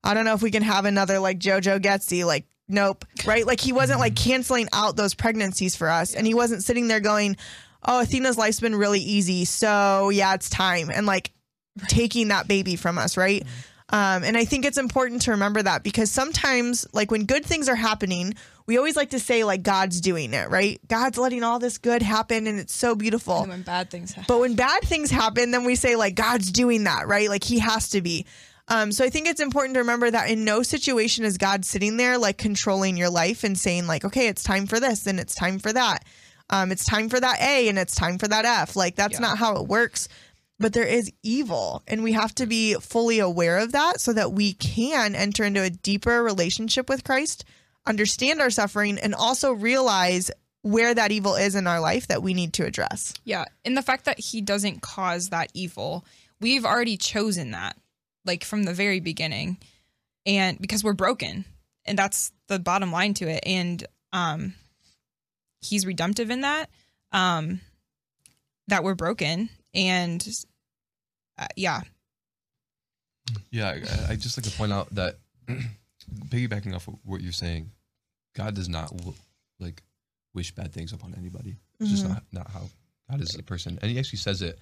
I 0.07 0.13
don't 0.13 0.23
know 0.23 0.33
if 0.33 0.41
we 0.41 0.51
can 0.51 0.63
have 0.63 0.85
another 0.85 1.19
like 1.19 1.37
JoJo 1.37 1.81
Getsy. 1.81 2.25
Like, 2.25 2.45
nope. 2.69 3.03
Right. 3.25 3.45
Like, 3.45 3.59
he 3.59 3.73
wasn't 3.73 3.99
like 3.99 4.15
canceling 4.15 4.69
out 4.71 4.95
those 4.95 5.13
pregnancies 5.13 5.75
for 5.75 5.89
us. 5.89 6.15
And 6.15 6.25
he 6.25 6.33
wasn't 6.33 6.63
sitting 6.63 6.87
there 6.87 7.01
going, 7.01 7.35
oh, 7.85 8.01
Athena's 8.01 8.37
life's 8.37 8.61
been 8.61 8.75
really 8.75 9.01
easy. 9.01 9.43
So, 9.43 10.09
yeah, 10.09 10.33
it's 10.33 10.49
time. 10.49 10.89
And 10.89 11.05
like 11.05 11.31
taking 11.89 12.29
that 12.29 12.47
baby 12.47 12.77
from 12.77 12.97
us. 12.97 13.17
Right. 13.17 13.45
Um, 13.89 14.23
and 14.23 14.37
I 14.37 14.45
think 14.45 14.65
it's 14.65 14.77
important 14.77 15.23
to 15.23 15.31
remember 15.31 15.61
that 15.61 15.83
because 15.83 16.11
sometimes, 16.11 16.85
like 16.93 17.11
when 17.11 17.25
good 17.25 17.45
things 17.45 17.69
are 17.69 17.75
happening, 17.75 18.33
we 18.65 18.77
always 18.77 18.97
like 18.97 19.11
to 19.11 19.19
say, 19.19 19.45
like, 19.45 19.63
God's 19.63 20.01
doing 20.01 20.33
it, 20.33 20.49
right? 20.49 20.79
God's 20.89 21.17
letting 21.17 21.43
all 21.43 21.59
this 21.59 21.77
good 21.77 22.01
happen 22.01 22.47
and 22.47 22.59
it's 22.59 22.73
so 22.73 22.95
beautiful. 22.95 23.39
And 23.39 23.49
when 23.49 23.61
bad 23.61 23.89
things 23.89 24.11
happen. 24.11 24.25
But 24.27 24.39
when 24.39 24.55
bad 24.55 24.83
things 24.83 25.09
happen, 25.09 25.51
then 25.51 25.65
we 25.65 25.75
say 25.75 25.97
like 25.97 26.15
God's 26.15 26.51
doing 26.51 26.85
that, 26.85 27.07
right? 27.07 27.29
Like 27.29 27.43
he 27.43 27.59
has 27.59 27.89
to 27.89 28.01
be. 28.01 28.25
Um, 28.69 28.91
so 28.91 29.05
I 29.05 29.09
think 29.09 29.27
it's 29.27 29.39
important 29.41 29.75
to 29.75 29.79
remember 29.79 30.11
that 30.11 30.29
in 30.29 30.43
no 30.43 30.61
situation 30.61 31.23
is 31.23 31.37
God 31.37 31.63
sitting 31.63 31.97
there 31.97 32.17
like 32.17 32.37
controlling 32.37 32.97
your 32.97 33.09
life 33.09 33.43
and 33.43 33.57
saying 33.57 33.87
like, 33.87 34.03
okay, 34.03 34.27
it's 34.27 34.43
time 34.43 34.67
for 34.67 34.79
this 34.79 35.07
and 35.07 35.19
it's 35.19 35.35
time 35.35 35.59
for 35.59 35.71
that. 35.71 36.03
Um, 36.49 36.71
it's 36.71 36.85
time 36.85 37.09
for 37.09 37.19
that 37.19 37.41
A 37.41 37.69
and 37.69 37.79
it's 37.79 37.95
time 37.95 38.17
for 38.17 38.27
that 38.27 38.45
F. 38.45 38.75
Like 38.75 38.95
that's 38.95 39.13
Yeah. 39.13 39.19
not 39.27 39.37
how 39.37 39.55
it 39.57 39.67
works. 39.67 40.09
But 40.59 40.73
there 40.73 40.87
is 40.87 41.11
evil, 41.21 41.83
and 41.87 42.01
we 42.01 42.13
have 42.13 42.33
to 42.33 42.47
be 42.47 42.73
fully 42.75 43.19
aware 43.19 43.59
of 43.59 43.73
that 43.73 44.01
so 44.01 44.11
that 44.13 44.31
we 44.33 44.53
can 44.53 45.13
enter 45.13 45.43
into 45.43 45.61
a 45.61 45.69
deeper 45.69 46.23
relationship 46.23 46.89
with 46.89 47.03
Christ, 47.03 47.45
understand 47.85 48.41
our 48.41 48.49
suffering, 48.49 48.97
and 48.97 49.13
also 49.13 49.51
realize 49.51 50.31
where 50.63 50.95
that 50.95 51.11
evil 51.11 51.35
is 51.35 51.53
in 51.53 51.67
our 51.67 51.79
life 51.79 52.07
that 52.07 52.23
we 52.23 52.33
need 52.33 52.53
to 52.53 52.65
address. 52.65 53.13
Yeah. 53.23 53.45
And 53.65 53.77
the 53.77 53.83
fact 53.83 54.05
that 54.05 54.19
he 54.19 54.41
doesn't 54.41 54.81
cause 54.81 55.29
that 55.29 55.51
evil, 55.53 56.03
we've 56.41 56.65
already 56.65 56.97
chosen 56.97 57.51
that, 57.51 57.77
like 58.27 58.43
from 58.43 58.63
the 58.63 58.73
very 58.73 58.99
beginning. 58.99 59.57
And 60.25 60.59
because 60.59 60.83
we're 60.83 60.93
broken. 60.93 61.45
And 61.85 61.97
that's 61.97 62.31
the 62.47 62.59
bottom 62.59 62.91
line 62.91 63.13
to 63.15 63.27
it. 63.29 63.43
And 63.45 63.85
um 64.13 64.53
he's 65.61 65.85
redemptive 65.85 66.29
in 66.29 66.41
that. 66.41 66.69
Um 67.11 67.61
that 68.67 68.83
we're 68.83 68.95
broken. 68.95 69.49
And 69.73 70.27
uh, 71.39 71.47
yeah. 71.55 71.81
Yeah, 73.51 73.69
I, 74.07 74.13
I 74.13 74.15
just 74.15 74.37
like 74.37 74.45
to 74.51 74.57
point 74.57 74.73
out 74.73 74.93
that 74.95 75.15
piggybacking 76.29 76.73
off 76.75 76.87
of 76.87 76.95
what 77.03 77.21
you're 77.21 77.31
saying, 77.31 77.71
God 78.35 78.55
does 78.55 78.69
not 78.69 78.93
like 79.59 79.83
wish 80.33 80.53
bad 80.53 80.73
things 80.73 80.93
upon 80.93 81.13
anybody. 81.17 81.55
It's 81.79 81.89
just 81.91 82.05
Mhm. 82.05 82.09
not 82.09 82.23
not 82.31 82.49
how 82.51 82.69
God 83.09 83.21
is 83.21 83.35
a 83.35 83.43
person. 83.43 83.79
And 83.81 83.91
He 83.91 83.99
actually 83.99 84.19
says 84.19 84.41
it, 84.41 84.57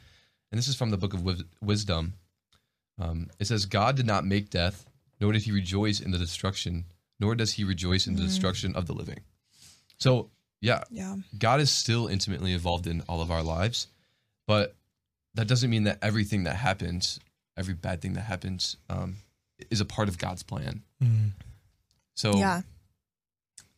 and 0.52 0.58
this 0.58 0.68
is 0.68 0.76
from 0.76 0.90
the 0.90 0.98
book 0.98 1.14
of 1.14 1.24
Wisdom. 1.62 2.14
Um, 2.98 3.30
it 3.40 3.46
says, 3.46 3.66
"God 3.66 3.96
did 3.96 4.06
not 4.06 4.26
make 4.26 4.50
death, 4.50 4.86
nor 5.20 5.32
did 5.34 5.44
He 5.44 5.52
rejoice 5.52 6.00
in 6.00 6.12
the 6.12 6.18
destruction 6.18 6.86
nor 7.20 7.36
does 7.36 7.54
he 7.54 7.64
rejoice 7.64 8.08
in 8.08 8.16
the 8.16 8.22
destruction 8.24 8.76
of 8.76 8.88
the 8.88 8.94
living. 8.94 9.22
So, 9.98 10.30
yeah, 10.62 10.84
Yeah. 10.90 11.16
God 11.38 11.62
is 11.62 11.72
still 11.72 12.08
intimately 12.08 12.52
involved 12.52 12.88
in 12.88 13.02
all 13.08 13.22
of 13.22 13.32
our 13.32 13.44
lives, 13.44 13.88
but 14.48 14.76
that 15.34 15.48
doesn't 15.48 15.70
mean 15.70 15.84
that 15.86 16.00
everything 16.02 16.44
that 16.44 16.58
happens, 16.58 17.20
every 17.56 17.74
bad 17.74 18.02
thing 18.02 18.14
that 18.14 18.24
happens, 18.24 18.76
um, 18.90 19.18
is 19.70 19.80
a 19.80 19.86
part 19.86 20.10
of 20.10 20.18
God's 20.18 20.44
plan. 20.44 20.84
So, 22.16 22.38
Yeah. 22.38 22.62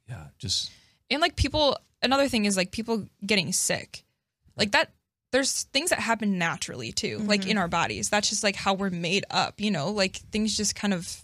yeah, 0.09 0.27
just 0.39 0.71
And 1.09 1.21
like 1.21 1.35
people, 1.35 1.77
another 2.01 2.27
thing 2.27 2.45
is 2.45 2.57
like 2.57 2.71
people 2.71 3.07
getting 3.25 3.53
sick. 3.53 4.03
Like 4.55 4.71
that, 4.71 4.91
there's 5.31 5.63
things 5.63 5.89
that 5.89 5.99
happen 5.99 6.37
naturally 6.37 6.91
too, 6.91 7.19
like 7.19 7.45
in 7.47 7.57
our 7.57 7.67
bodies. 7.67 8.09
That's 8.09 8.29
just 8.29 8.43
like 8.43 8.55
how 8.55 8.73
we're 8.73 8.89
made 8.89 9.25
up, 9.29 9.59
you 9.59 9.71
know, 9.71 9.89
like 9.91 10.17
things 10.31 10.55
just 10.55 10.75
kind 10.75 10.93
of 10.93 11.23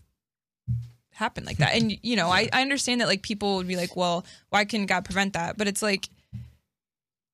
happen 1.12 1.46
like 1.46 1.58
that. 1.58 1.76
And, 1.76 1.98
you 2.02 2.16
know, 2.16 2.30
I, 2.30 2.50
I 2.52 2.62
understand 2.62 3.02
that 3.02 3.08
like 3.08 3.22
people 3.22 3.58
would 3.58 3.68
be 3.68 3.78
like, 3.78 3.96
well, 3.96 4.26
why 4.50 4.66
can 4.66 4.86
God 4.86 5.06
prevent 5.06 5.34
that? 5.34 5.58
But 5.58 5.68
it's 5.68 5.82
like, 5.82 6.10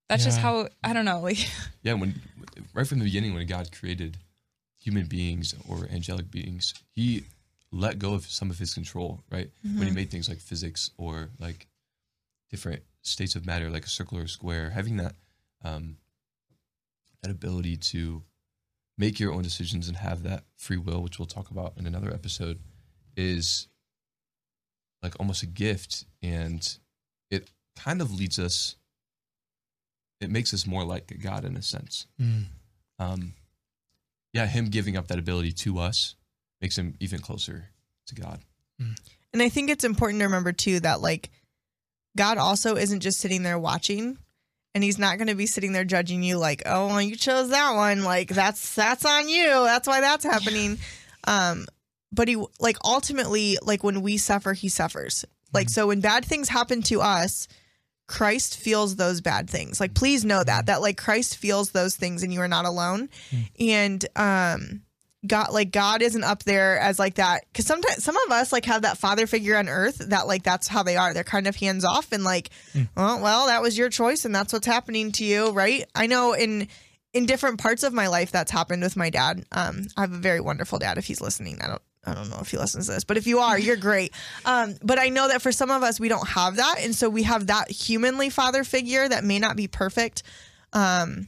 that's 0.09 0.23
just 0.23 0.39
how, 0.39 0.69
I 0.83 0.93
don't 0.93 1.05
know. 1.05 1.21
Like, 1.21 1.37
yeah. 1.83 1.93
When 1.93 2.19
right 2.73 2.87
from 2.87 2.99
the 2.99 3.05
beginning, 3.05 3.33
when 3.33 3.45
God 3.47 3.71
created 3.71 4.17
human 4.79 5.05
beings 5.05 5.55
or 5.67 5.87
angelic 5.91 6.31
beings, 6.31 6.73
He 6.91 7.23
let 7.71 7.99
go 7.99 8.13
of 8.15 8.25
some 8.25 8.49
of 8.49 8.57
His 8.57 8.73
control. 8.73 9.21
Right 9.31 9.49
when 9.63 9.87
He 9.87 9.93
made 9.93 10.09
things 10.09 10.27
like 10.27 10.39
physics 10.39 10.89
or 10.97 11.29
like 11.39 11.67
different 12.49 12.81
states 13.03 13.35
of 13.35 13.45
matter, 13.45 13.69
like 13.69 13.85
a 13.85 13.89
circle 13.89 14.17
or 14.17 14.23
a 14.23 14.27
square, 14.27 14.71
having 14.71 14.97
that 14.97 15.13
um, 15.63 15.97
that 17.21 17.31
ability 17.31 17.77
to 17.77 18.23
make 18.97 19.19
your 19.19 19.33
own 19.33 19.41
decisions 19.41 19.87
and 19.87 19.97
have 19.97 20.23
that 20.23 20.43
free 20.57 20.77
will, 20.77 21.01
which 21.01 21.19
we'll 21.19 21.25
talk 21.25 21.49
about 21.49 21.73
in 21.77 21.85
another 21.85 22.13
episode, 22.13 22.59
is 23.15 23.67
like 25.01 25.13
almost 25.19 25.43
a 25.43 25.47
gift, 25.47 26.05
and 26.21 26.77
it 27.31 27.49
kind 27.77 28.01
of 28.01 28.13
leads 28.13 28.37
us. 28.37 28.75
It 30.19 30.29
makes 30.29 30.53
us 30.53 30.67
more 30.67 30.83
like 30.83 31.17
God 31.21 31.45
in 31.45 31.55
a 31.55 31.61
sense. 31.61 32.07
Mm. 32.21 32.45
Um, 32.99 33.33
yeah, 34.33 34.45
Him 34.45 34.65
giving 34.65 34.97
up 34.97 35.07
that 35.07 35.17
ability 35.17 35.53
to 35.53 35.79
us 35.79 36.15
makes 36.61 36.77
Him 36.77 36.95
even 36.99 37.19
closer 37.21 37.69
to 38.07 38.15
God. 38.15 38.41
And 39.33 39.41
I 39.41 39.49
think 39.49 39.69
it's 39.69 39.83
important 39.83 40.19
to 40.19 40.25
remember 40.25 40.51
too 40.51 40.79
that 40.81 41.01
like 41.01 41.29
God 42.17 42.37
also 42.37 42.75
isn't 42.75 42.99
just 42.99 43.19
sitting 43.19 43.43
there 43.43 43.59
watching 43.59 44.17
and 44.75 44.83
he's 44.83 44.99
not 44.99 45.17
going 45.17 45.27
to 45.27 45.35
be 45.35 45.45
sitting 45.45 45.71
there 45.71 45.85
judging 45.85 46.23
you 46.23 46.37
like, 46.37 46.63
"Oh, 46.65 46.87
well, 46.87 47.01
you 47.01 47.15
chose 47.15 47.49
that 47.49 47.75
one. 47.75 48.03
Like 48.03 48.29
that's 48.29 48.75
that's 48.75 49.05
on 49.05 49.29
you. 49.29 49.45
That's 49.45 49.87
why 49.87 50.01
that's 50.01 50.25
happening." 50.25 50.79
Um 51.25 51.65
but 52.11 52.27
he 52.27 52.43
like 52.59 52.77
ultimately 52.83 53.57
like 53.61 53.83
when 53.83 54.01
we 54.01 54.17
suffer, 54.17 54.53
he 54.53 54.69
suffers. 54.69 55.25
Like 55.53 55.69
so 55.69 55.87
when 55.87 56.01
bad 56.01 56.25
things 56.25 56.49
happen 56.49 56.81
to 56.83 57.01
us, 57.01 57.47
Christ 58.07 58.57
feels 58.57 58.95
those 58.95 59.21
bad 59.21 59.49
things. 59.49 59.79
Like 59.79 59.93
please 59.93 60.25
know 60.25 60.43
that 60.43 60.67
that 60.67 60.81
like 60.81 60.97
Christ 60.97 61.37
feels 61.37 61.71
those 61.71 61.95
things 61.95 62.23
and 62.23 62.33
you 62.33 62.41
are 62.41 62.47
not 62.47 62.65
alone. 62.65 63.09
And 63.59 64.05
um 64.15 64.81
God 65.25 65.51
like 65.51 65.71
God 65.71 66.01
isn't 66.01 66.23
up 66.23 66.43
there 66.43 66.79
as 66.79 66.97
like 66.97 67.15
that 67.15 67.43
cuz 67.53 67.65
sometimes 67.65 68.03
some 68.03 68.15
of 68.25 68.31
us 68.31 68.51
like 68.53 68.65
have 68.65 68.83
that 68.83 68.97
father 68.97 69.27
figure 69.27 69.57
on 69.57 69.67
earth 69.67 69.97
that 69.97 70.27
like 70.27 70.43
that's 70.43 70.67
how 70.67 70.83
they 70.83 70.95
are. 70.95 71.13
They're 71.13 71.23
kind 71.25 71.47
of 71.47 71.55
hands 71.57 71.83
off 71.83 72.11
and 72.11 72.23
like 72.23 72.49
well, 72.95 73.19
well, 73.19 73.47
that 73.47 73.61
was 73.61 73.77
your 73.77 73.89
choice 73.89 74.23
and 74.25 74.33
that's 74.33 74.53
what's 74.53 74.67
happening 74.67 75.11
to 75.13 75.25
you, 75.25 75.51
right? 75.51 75.83
I 75.93 76.07
know 76.07 76.33
in 76.33 76.67
in 77.13 77.25
different 77.25 77.59
parts 77.59 77.83
of 77.83 77.91
my 77.91 78.07
life 78.07 78.31
that's 78.31 78.51
happened 78.51 78.81
with 78.81 78.95
my 78.95 79.09
dad. 79.09 79.45
Um 79.51 79.87
I 79.97 80.01
have 80.01 80.13
a 80.13 80.17
very 80.17 80.39
wonderful 80.39 80.79
dad 80.79 80.97
if 80.97 81.05
he's 81.05 81.21
listening. 81.21 81.59
I 81.61 81.67
don't 81.67 81.81
I 82.05 82.13
don't 82.13 82.29
know 82.29 82.39
if 82.41 82.51
he 82.51 82.57
listens 82.57 82.85
to 82.87 82.93
this, 82.93 83.03
but 83.03 83.17
if 83.17 83.27
you 83.27 83.39
are, 83.39 83.59
you're 83.59 83.75
great. 83.75 84.13
Um, 84.45 84.75
but 84.81 84.97
I 84.97 85.09
know 85.09 85.27
that 85.27 85.41
for 85.41 85.51
some 85.51 85.69
of 85.69 85.83
us, 85.83 85.99
we 85.99 86.07
don't 86.07 86.27
have 86.27 86.55
that. 86.55 86.77
And 86.79 86.95
so 86.95 87.09
we 87.09 87.23
have 87.23 87.47
that 87.47 87.69
humanly 87.69 88.29
father 88.29 88.63
figure 88.63 89.07
that 89.07 89.23
may 89.23 89.37
not 89.37 89.55
be 89.57 89.67
perfect. 89.67 90.23
Um, 90.73 91.27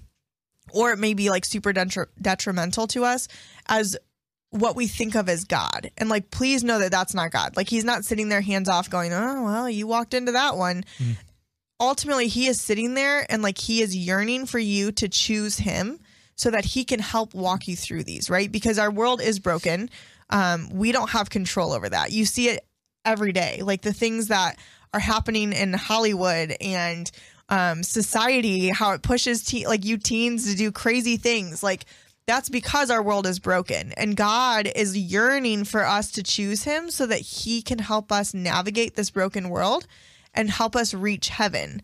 or 0.71 0.91
it 0.91 0.99
may 0.99 1.13
be 1.13 1.29
like 1.29 1.45
super 1.45 1.73
detri- 1.73 2.07
detrimental 2.21 2.87
to 2.87 3.03
us 3.03 3.27
as 3.67 3.97
what 4.51 4.75
we 4.75 4.87
think 4.87 5.15
of 5.15 5.29
as 5.29 5.45
God. 5.45 5.91
And 5.97 6.09
like, 6.09 6.29
please 6.29 6.63
know 6.63 6.79
that 6.79 6.91
that's 6.91 7.13
not 7.13 7.31
God. 7.31 7.55
Like, 7.55 7.69
he's 7.69 7.85
not 7.85 8.05
sitting 8.05 8.29
there 8.29 8.41
hands 8.41 8.69
off 8.69 8.89
going, 8.89 9.13
oh, 9.13 9.43
well, 9.43 9.69
you 9.69 9.87
walked 9.87 10.13
into 10.13 10.33
that 10.33 10.57
one. 10.57 10.83
Ultimately, 11.79 12.27
he 12.27 12.47
is 12.47 12.61
sitting 12.61 12.93
there 12.93 13.25
and 13.29 13.41
like 13.41 13.57
he 13.57 13.81
is 13.81 13.95
yearning 13.95 14.45
for 14.45 14.59
you 14.59 14.91
to 14.93 15.09
choose 15.09 15.57
him 15.57 15.99
so 16.35 16.51
that 16.51 16.65
he 16.65 16.83
can 16.83 16.99
help 16.99 17.33
walk 17.33 17.67
you 17.67 17.75
through 17.75 18.03
these, 18.03 18.29
right? 18.29 18.51
Because 18.51 18.77
our 18.77 18.91
world 18.91 19.21
is 19.21 19.39
broken. 19.39 19.89
Um, 20.29 20.69
we 20.71 20.91
don't 20.91 21.09
have 21.11 21.29
control 21.29 21.71
over 21.71 21.87
that. 21.89 22.11
You 22.11 22.25
see 22.25 22.49
it 22.49 22.65
every 23.05 23.31
day, 23.31 23.61
like 23.63 23.81
the 23.81 23.93
things 23.93 24.27
that 24.27 24.57
are 24.93 24.99
happening 24.99 25.53
in 25.53 25.73
Hollywood 25.73 26.55
and 26.59 27.09
um, 27.51 27.83
society, 27.83 28.69
how 28.69 28.93
it 28.93 29.03
pushes 29.03 29.43
te- 29.43 29.67
like 29.67 29.85
you 29.85 29.97
teens 29.97 30.49
to 30.49 30.57
do 30.57 30.71
crazy 30.71 31.17
things. 31.17 31.61
Like 31.61 31.85
that's 32.25 32.49
because 32.49 32.89
our 32.89 33.03
world 33.03 33.27
is 33.27 33.39
broken, 33.39 33.91
and 33.97 34.15
God 34.15 34.71
is 34.73 34.97
yearning 34.97 35.65
for 35.65 35.85
us 35.85 36.11
to 36.13 36.23
choose 36.23 36.63
Him 36.63 36.89
so 36.89 37.05
that 37.05 37.19
He 37.19 37.61
can 37.61 37.77
help 37.77 38.11
us 38.11 38.33
navigate 38.33 38.95
this 38.95 39.09
broken 39.11 39.49
world 39.49 39.85
and 40.33 40.49
help 40.49 40.75
us 40.75 40.93
reach 40.93 41.29
heaven. 41.29 41.81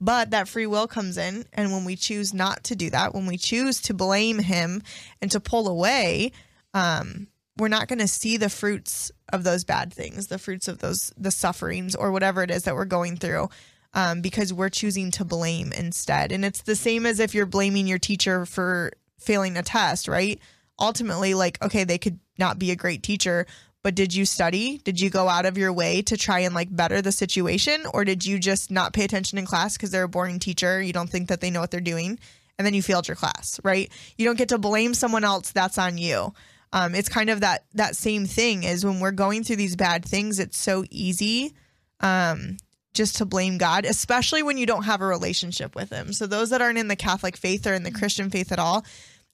But 0.00 0.30
that 0.30 0.48
free 0.48 0.66
will 0.66 0.86
comes 0.86 1.18
in, 1.18 1.44
and 1.52 1.72
when 1.72 1.84
we 1.84 1.94
choose 1.94 2.32
not 2.32 2.64
to 2.64 2.76
do 2.76 2.88
that, 2.90 3.12
when 3.12 3.26
we 3.26 3.36
choose 3.36 3.82
to 3.82 3.94
blame 3.94 4.38
Him 4.38 4.82
and 5.20 5.30
to 5.32 5.40
pull 5.40 5.68
away, 5.68 6.32
um, 6.72 7.26
we're 7.58 7.68
not 7.68 7.88
going 7.88 7.98
to 7.98 8.08
see 8.08 8.36
the 8.36 8.48
fruits 8.48 9.10
of 9.32 9.44
those 9.44 9.64
bad 9.64 9.92
things, 9.92 10.28
the 10.28 10.38
fruits 10.38 10.68
of 10.68 10.78
those 10.78 11.12
the 11.18 11.30
sufferings 11.30 11.94
or 11.94 12.12
whatever 12.12 12.42
it 12.42 12.50
is 12.50 12.62
that 12.62 12.74
we're 12.76 12.86
going 12.86 13.16
through, 13.16 13.48
um, 13.94 14.20
because 14.20 14.52
we're 14.52 14.68
choosing 14.68 15.10
to 15.12 15.24
blame 15.24 15.72
instead. 15.72 16.32
And 16.32 16.44
it's 16.44 16.62
the 16.62 16.76
same 16.76 17.06
as 17.06 17.20
if 17.20 17.34
you're 17.34 17.46
blaming 17.46 17.86
your 17.86 17.98
teacher 17.98 18.46
for 18.46 18.92
failing 19.18 19.56
a 19.56 19.62
test, 19.62 20.08
right? 20.08 20.40
Ultimately, 20.78 21.34
like 21.34 21.62
okay, 21.62 21.84
they 21.84 21.98
could 21.98 22.18
not 22.38 22.58
be 22.58 22.70
a 22.70 22.76
great 22.76 23.02
teacher, 23.02 23.46
but 23.82 23.94
did 23.94 24.14
you 24.14 24.24
study? 24.24 24.78
Did 24.84 25.00
you 25.00 25.10
go 25.10 25.28
out 25.28 25.46
of 25.46 25.58
your 25.58 25.72
way 25.72 26.02
to 26.02 26.16
try 26.16 26.40
and 26.40 26.54
like 26.54 26.74
better 26.74 27.02
the 27.02 27.12
situation, 27.12 27.84
or 27.92 28.04
did 28.04 28.24
you 28.24 28.38
just 28.38 28.70
not 28.70 28.92
pay 28.92 29.04
attention 29.04 29.38
in 29.38 29.46
class 29.46 29.76
because 29.76 29.90
they're 29.90 30.04
a 30.04 30.08
boring 30.08 30.38
teacher? 30.38 30.80
You 30.80 30.92
don't 30.92 31.10
think 31.10 31.28
that 31.28 31.40
they 31.40 31.50
know 31.50 31.60
what 31.60 31.70
they're 31.70 31.80
doing, 31.80 32.18
and 32.58 32.66
then 32.66 32.74
you 32.74 32.82
failed 32.82 33.08
your 33.08 33.16
class, 33.16 33.58
right? 33.64 33.90
You 34.16 34.24
don't 34.24 34.38
get 34.38 34.50
to 34.50 34.58
blame 34.58 34.94
someone 34.94 35.24
else. 35.24 35.50
That's 35.50 35.78
on 35.78 35.98
you 35.98 36.32
um, 36.72 36.94
it's 36.94 37.08
kind 37.08 37.30
of 37.30 37.40
that 37.40 37.64
that 37.74 37.96
same 37.96 38.26
thing 38.26 38.64
is 38.64 38.84
when 38.84 39.00
we're 39.00 39.10
going 39.10 39.44
through 39.44 39.56
these 39.56 39.76
bad 39.76 40.04
things 40.04 40.38
it's 40.38 40.58
so 40.58 40.84
easy 40.90 41.54
um, 42.00 42.56
just 42.98 43.16
to 43.16 43.24
blame 43.24 43.56
god 43.56 43.86
especially 43.86 44.42
when 44.42 44.58
you 44.58 44.66
don't 44.66 44.82
have 44.84 45.00
a 45.00 45.06
relationship 45.06 45.74
with 45.74 45.90
him. 45.90 46.12
So 46.12 46.26
those 46.26 46.50
that 46.50 46.60
aren't 46.60 46.78
in 46.78 46.88
the 46.88 46.96
catholic 46.96 47.36
faith 47.36 47.66
or 47.66 47.72
in 47.72 47.84
the 47.84 47.90
christian 47.90 48.28
faith 48.28 48.52
at 48.52 48.58
all 48.58 48.84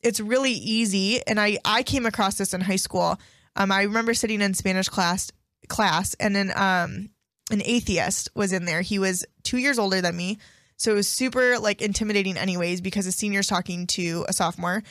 it's 0.03 0.21
really 0.21 0.53
easy. 0.53 1.27
And 1.27 1.41
i 1.41 1.59
i 1.65 1.83
came 1.83 2.07
across 2.07 2.37
this 2.39 2.55
in 2.55 2.61
high 2.61 2.77
school. 2.77 3.19
Um, 3.57 3.73
i 3.73 3.83
remember 3.83 4.15
sitting 4.15 4.41
in 4.41 4.55
spanish 4.55 4.89
class 4.89 5.33
class 5.69 6.15
and 6.21 6.37
then 6.37 6.53
um, 6.55 7.09
an 7.51 7.63
atheist 7.65 8.31
was 8.35 8.53
in 8.53 8.65
there. 8.65 8.81
He 8.81 8.99
was 8.99 9.25
two 9.43 9.59
years 9.59 9.79
older 9.79 10.01
than 10.01 10.17
me. 10.17 10.39
So 10.77 10.93
it 10.93 10.97
was 10.97 11.09
super 11.09 11.59
like 11.59 11.83
intimidating 11.83 12.37
anyways 12.37 12.81
because 12.81 13.07
a 13.07 13.13
senior's 13.13 13.47
talking 13.47 13.87
to 13.89 14.25
a 14.29 14.33
sophomore. 14.33 14.83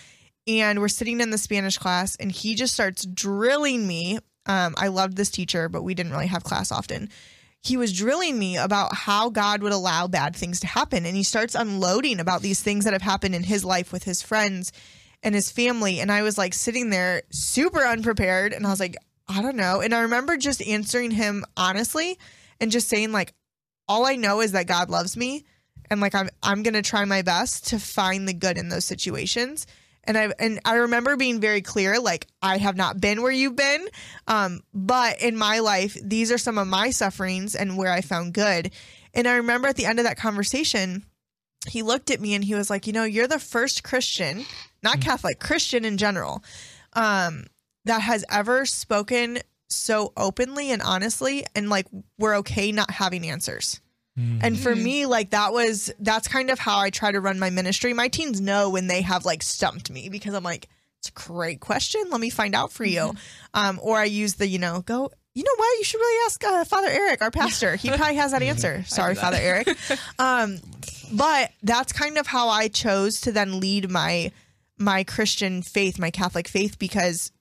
And 0.47 0.79
we're 0.79 0.89
sitting 0.89 1.21
in 1.21 1.29
the 1.29 1.37
Spanish 1.37 1.77
class, 1.77 2.17
and 2.17 2.29
he 2.29 2.55
just 2.55 2.73
starts 2.73 3.05
drilling 3.05 3.87
me. 3.87 4.19
Um, 4.45 4.75
I 4.77 4.89
loved 4.89 5.15
this 5.15 5.31
teacher, 5.31 5.69
but 5.69 5.83
we 5.83 5.93
didn't 5.93 6.11
really 6.11 6.27
have 6.27 6.43
class 6.43 6.69
often. 6.69 7.09
He 7.63 7.77
was 7.77 7.93
drilling 7.93 8.37
me 8.37 8.57
about 8.57 8.93
how 8.93 9.29
God 9.29 9.63
would 9.63 9.71
allow 9.71 10.07
bad 10.07 10.35
things 10.35 10.59
to 10.59 10.67
happen, 10.67 11.05
and 11.05 11.15
he 11.15 11.23
starts 11.23 11.55
unloading 11.55 12.19
about 12.19 12.41
these 12.41 12.61
things 12.61 12.83
that 12.83 12.93
have 12.93 13.01
happened 13.01 13.35
in 13.35 13.43
his 13.43 13.63
life 13.63 13.93
with 13.93 14.03
his 14.03 14.21
friends 14.21 14.73
and 15.23 15.33
his 15.33 15.49
family. 15.49 16.01
And 16.01 16.11
I 16.11 16.23
was 16.23 16.37
like 16.37 16.53
sitting 16.53 16.89
there 16.89 17.23
super 17.29 17.85
unprepared, 17.85 18.51
and 18.51 18.67
I 18.67 18.69
was 18.69 18.81
like, 18.81 18.97
I 19.29 19.41
don't 19.41 19.55
know. 19.55 19.79
And 19.79 19.95
I 19.95 20.01
remember 20.01 20.35
just 20.35 20.61
answering 20.61 21.11
him 21.11 21.45
honestly 21.55 22.19
and 22.59 22.69
just 22.69 22.89
saying 22.89 23.13
like, 23.13 23.33
all 23.87 24.05
I 24.05 24.17
know 24.17 24.41
is 24.41 24.51
that 24.51 24.67
God 24.67 24.89
loves 24.89 25.15
me, 25.15 25.45
and 25.89 26.01
like 26.01 26.15
I'm 26.15 26.29
I'm 26.41 26.63
gonna 26.63 26.81
try 26.81 27.05
my 27.05 27.21
best 27.21 27.67
to 27.67 27.79
find 27.79 28.27
the 28.27 28.33
good 28.33 28.57
in 28.57 28.67
those 28.67 28.85
situations 28.85 29.67
and 30.05 30.17
I 30.17 30.33
and 30.39 30.59
I 30.65 30.75
remember 30.75 31.15
being 31.15 31.39
very 31.39 31.61
clear, 31.61 31.99
like 31.99 32.27
I 32.41 32.57
have 32.57 32.75
not 32.75 32.99
been 32.99 33.21
where 33.21 33.31
you've 33.31 33.55
been, 33.55 33.87
um, 34.27 34.61
but 34.73 35.21
in 35.21 35.37
my 35.37 35.59
life, 35.59 35.97
these 36.03 36.31
are 36.31 36.37
some 36.37 36.57
of 36.57 36.67
my 36.67 36.89
sufferings 36.89 37.55
and 37.55 37.77
where 37.77 37.91
I 37.91 38.01
found 38.01 38.33
good. 38.33 38.71
And 39.13 39.27
I 39.27 39.35
remember 39.35 39.67
at 39.67 39.75
the 39.75 39.85
end 39.85 39.99
of 39.99 40.05
that 40.05 40.17
conversation, 40.17 41.05
he 41.67 41.81
looked 41.81 42.11
at 42.11 42.19
me 42.19 42.33
and 42.33 42.43
he 42.43 42.55
was 42.55 42.69
like, 42.69 42.87
"You 42.87 42.93
know, 42.93 43.05
you're 43.05 43.27
the 43.27 43.39
first 43.39 43.83
Christian, 43.83 44.45
not 44.81 45.01
Catholic, 45.01 45.39
Christian 45.39 45.85
in 45.85 45.97
general, 45.97 46.43
um, 46.93 47.45
that 47.85 48.01
has 48.01 48.25
ever 48.29 48.65
spoken 48.65 49.39
so 49.69 50.13
openly 50.17 50.71
and 50.71 50.81
honestly, 50.81 51.45
and 51.55 51.69
like 51.69 51.87
we're 52.17 52.37
okay 52.37 52.71
not 52.71 52.91
having 52.91 53.27
answers." 53.27 53.79
And 54.15 54.59
for 54.59 54.75
me, 54.75 55.07
like 55.07 55.31
that 55.31 55.53
was 55.53 55.91
that's 55.99 56.27
kind 56.27 56.51
of 56.51 56.59
how 56.59 56.77
I 56.79 56.91
try 56.91 57.11
to 57.11 57.19
run 57.19 57.39
my 57.39 57.49
ministry. 57.49 57.93
My 57.93 58.09
teens 58.09 58.39
know 58.39 58.69
when 58.69 58.85
they 58.87 59.01
have 59.01 59.25
like 59.25 59.41
stumped 59.41 59.89
me 59.89 60.09
because 60.09 60.35
I'm 60.35 60.43
like, 60.43 60.69
it's 60.99 61.09
a 61.09 61.11
great 61.13 61.59
question. 61.59 62.03
Let 62.11 62.21
me 62.21 62.29
find 62.29 62.53
out 62.53 62.71
for 62.71 62.85
you. 62.85 63.13
Um, 63.55 63.79
or 63.81 63.97
I 63.97 64.03
use 64.05 64.35
the, 64.35 64.47
you 64.47 64.59
know, 64.59 64.81
go 64.81 65.11
you 65.35 65.43
know 65.43 65.55
what? 65.55 65.77
You 65.79 65.83
should 65.83 65.97
really 65.97 66.25
ask 66.27 66.43
uh, 66.43 66.63
Father 66.63 66.89
Eric, 66.89 67.23
our 67.23 67.31
pastor. 67.31 67.75
He 67.75 67.87
probably 67.95 68.15
has 68.17 68.33
that 68.33 68.43
answer. 68.43 68.83
Sorry, 68.87 69.15
Father 69.15 69.37
Eric. 69.39 69.67
Um, 70.19 70.59
but 71.11 71.51
that's 71.63 71.91
kind 71.91 72.17
of 72.19 72.27
how 72.27 72.49
I 72.49 72.67
chose 72.67 73.21
to 73.21 73.31
then 73.31 73.59
lead 73.59 73.89
my 73.89 74.31
my 74.77 75.03
Christian 75.03 75.61
faith, 75.63 75.97
my 75.97 76.11
Catholic 76.11 76.47
faith, 76.47 76.77
because 76.77 77.31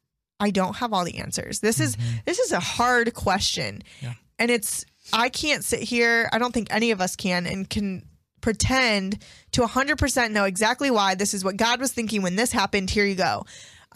I 0.41 0.51
don't 0.51 0.77
have 0.77 0.93
all 0.93 1.05
the 1.05 1.19
answers. 1.19 1.61
This 1.61 1.81
is 1.81 1.97
this 2.25 2.39
is 2.39 2.51
a 2.53 2.61
hard 2.61 3.13
question, 3.15 3.83
Yeah. 4.01 4.15
and 4.39 4.51
it's 4.51 4.87
I 5.13 5.29
can't 5.29 5.65
sit 5.65 5.81
here. 5.81 6.29
I 6.33 6.39
don't 6.39 6.53
think 6.53 6.69
any 6.71 6.91
of 6.91 7.01
us 7.01 7.17
can 7.17 7.47
and 7.47 7.69
can 7.69 8.05
pretend 8.41 9.23
to 9.53 9.63
100% 9.63 10.31
know 10.33 10.45
exactly 10.45 10.91
why 10.91 11.15
this 11.15 11.33
is 11.33 11.45
what 11.45 11.57
God 11.57 11.81
was 11.81 11.93
thinking 11.93 12.23
when 12.23 12.37
this 12.37 12.53
happened. 12.53 12.91
Here 12.91 13.05
you 13.05 13.15
go. 13.15 13.45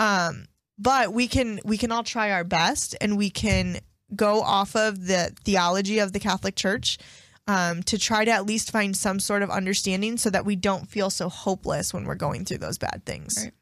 Um, 0.00 0.46
but 0.78 1.12
we 1.12 1.26
can 1.26 1.60
we 1.64 1.78
can 1.78 1.90
all 1.90 2.04
try 2.04 2.32
our 2.32 2.44
best 2.44 2.94
and 3.00 3.16
we 3.16 3.30
can 3.30 3.78
go 4.14 4.42
off 4.42 4.76
of 4.76 5.06
the 5.06 5.32
theology 5.44 5.98
of 5.98 6.12
the 6.12 6.20
Catholic 6.20 6.54
Church 6.54 6.98
um, 7.46 7.82
to 7.84 7.98
try 7.98 8.24
to 8.24 8.30
at 8.30 8.46
least 8.46 8.70
find 8.70 8.96
some 8.96 9.18
sort 9.20 9.42
of 9.42 9.50
understanding 9.50 10.16
so 10.16 10.30
that 10.30 10.44
we 10.44 10.56
don't 10.56 10.88
feel 10.88 11.10
so 11.10 11.28
hopeless 11.28 11.94
when 11.94 12.04
we're 12.04 12.14
going 12.14 12.44
through 12.44 12.58
those 12.58 12.78
bad 12.78 13.02
things. 13.06 13.38
Right. 13.42 13.52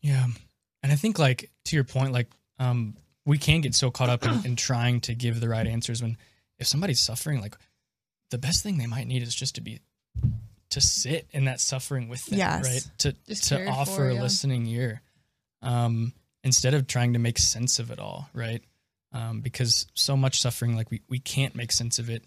Yeah. 0.00 0.26
And 0.82 0.92
I 0.92 0.96
think 0.96 1.18
like 1.18 1.50
to 1.66 1.76
your 1.76 1.84
point, 1.84 2.12
like 2.12 2.30
um 2.58 2.96
we 3.26 3.38
can 3.38 3.62
get 3.62 3.74
so 3.74 3.90
caught 3.90 4.10
up 4.10 4.24
in, 4.24 4.44
in 4.44 4.56
trying 4.56 5.00
to 5.02 5.14
give 5.14 5.40
the 5.40 5.48
right 5.48 5.66
answers 5.66 6.02
when 6.02 6.16
if 6.58 6.66
somebody's 6.66 7.00
suffering, 7.00 7.40
like 7.40 7.56
the 8.30 8.38
best 8.38 8.62
thing 8.62 8.78
they 8.78 8.86
might 8.86 9.06
need 9.06 9.22
is 9.22 9.34
just 9.34 9.54
to 9.56 9.60
be 9.60 9.80
to 10.70 10.80
sit 10.80 11.28
in 11.30 11.44
that 11.44 11.60
suffering 11.60 12.08
with 12.08 12.24
them, 12.26 12.38
Yes. 12.38 12.64
right? 12.64 12.90
To 12.98 13.14
Just 13.28 13.48
to 13.48 13.66
offer 13.68 13.90
for, 13.92 14.08
a 14.08 14.14
yeah. 14.14 14.22
listening 14.22 14.66
ear. 14.66 15.02
Um 15.62 16.12
instead 16.42 16.74
of 16.74 16.86
trying 16.86 17.14
to 17.14 17.18
make 17.18 17.38
sense 17.38 17.78
of 17.78 17.90
it 17.90 17.98
all, 17.98 18.28
right? 18.34 18.62
Um, 19.12 19.40
because 19.40 19.86
so 19.94 20.14
much 20.16 20.40
suffering, 20.40 20.76
like 20.76 20.90
we, 20.90 21.00
we 21.08 21.18
can't 21.18 21.54
make 21.54 21.72
sense 21.72 21.98
of 21.98 22.10
it. 22.10 22.22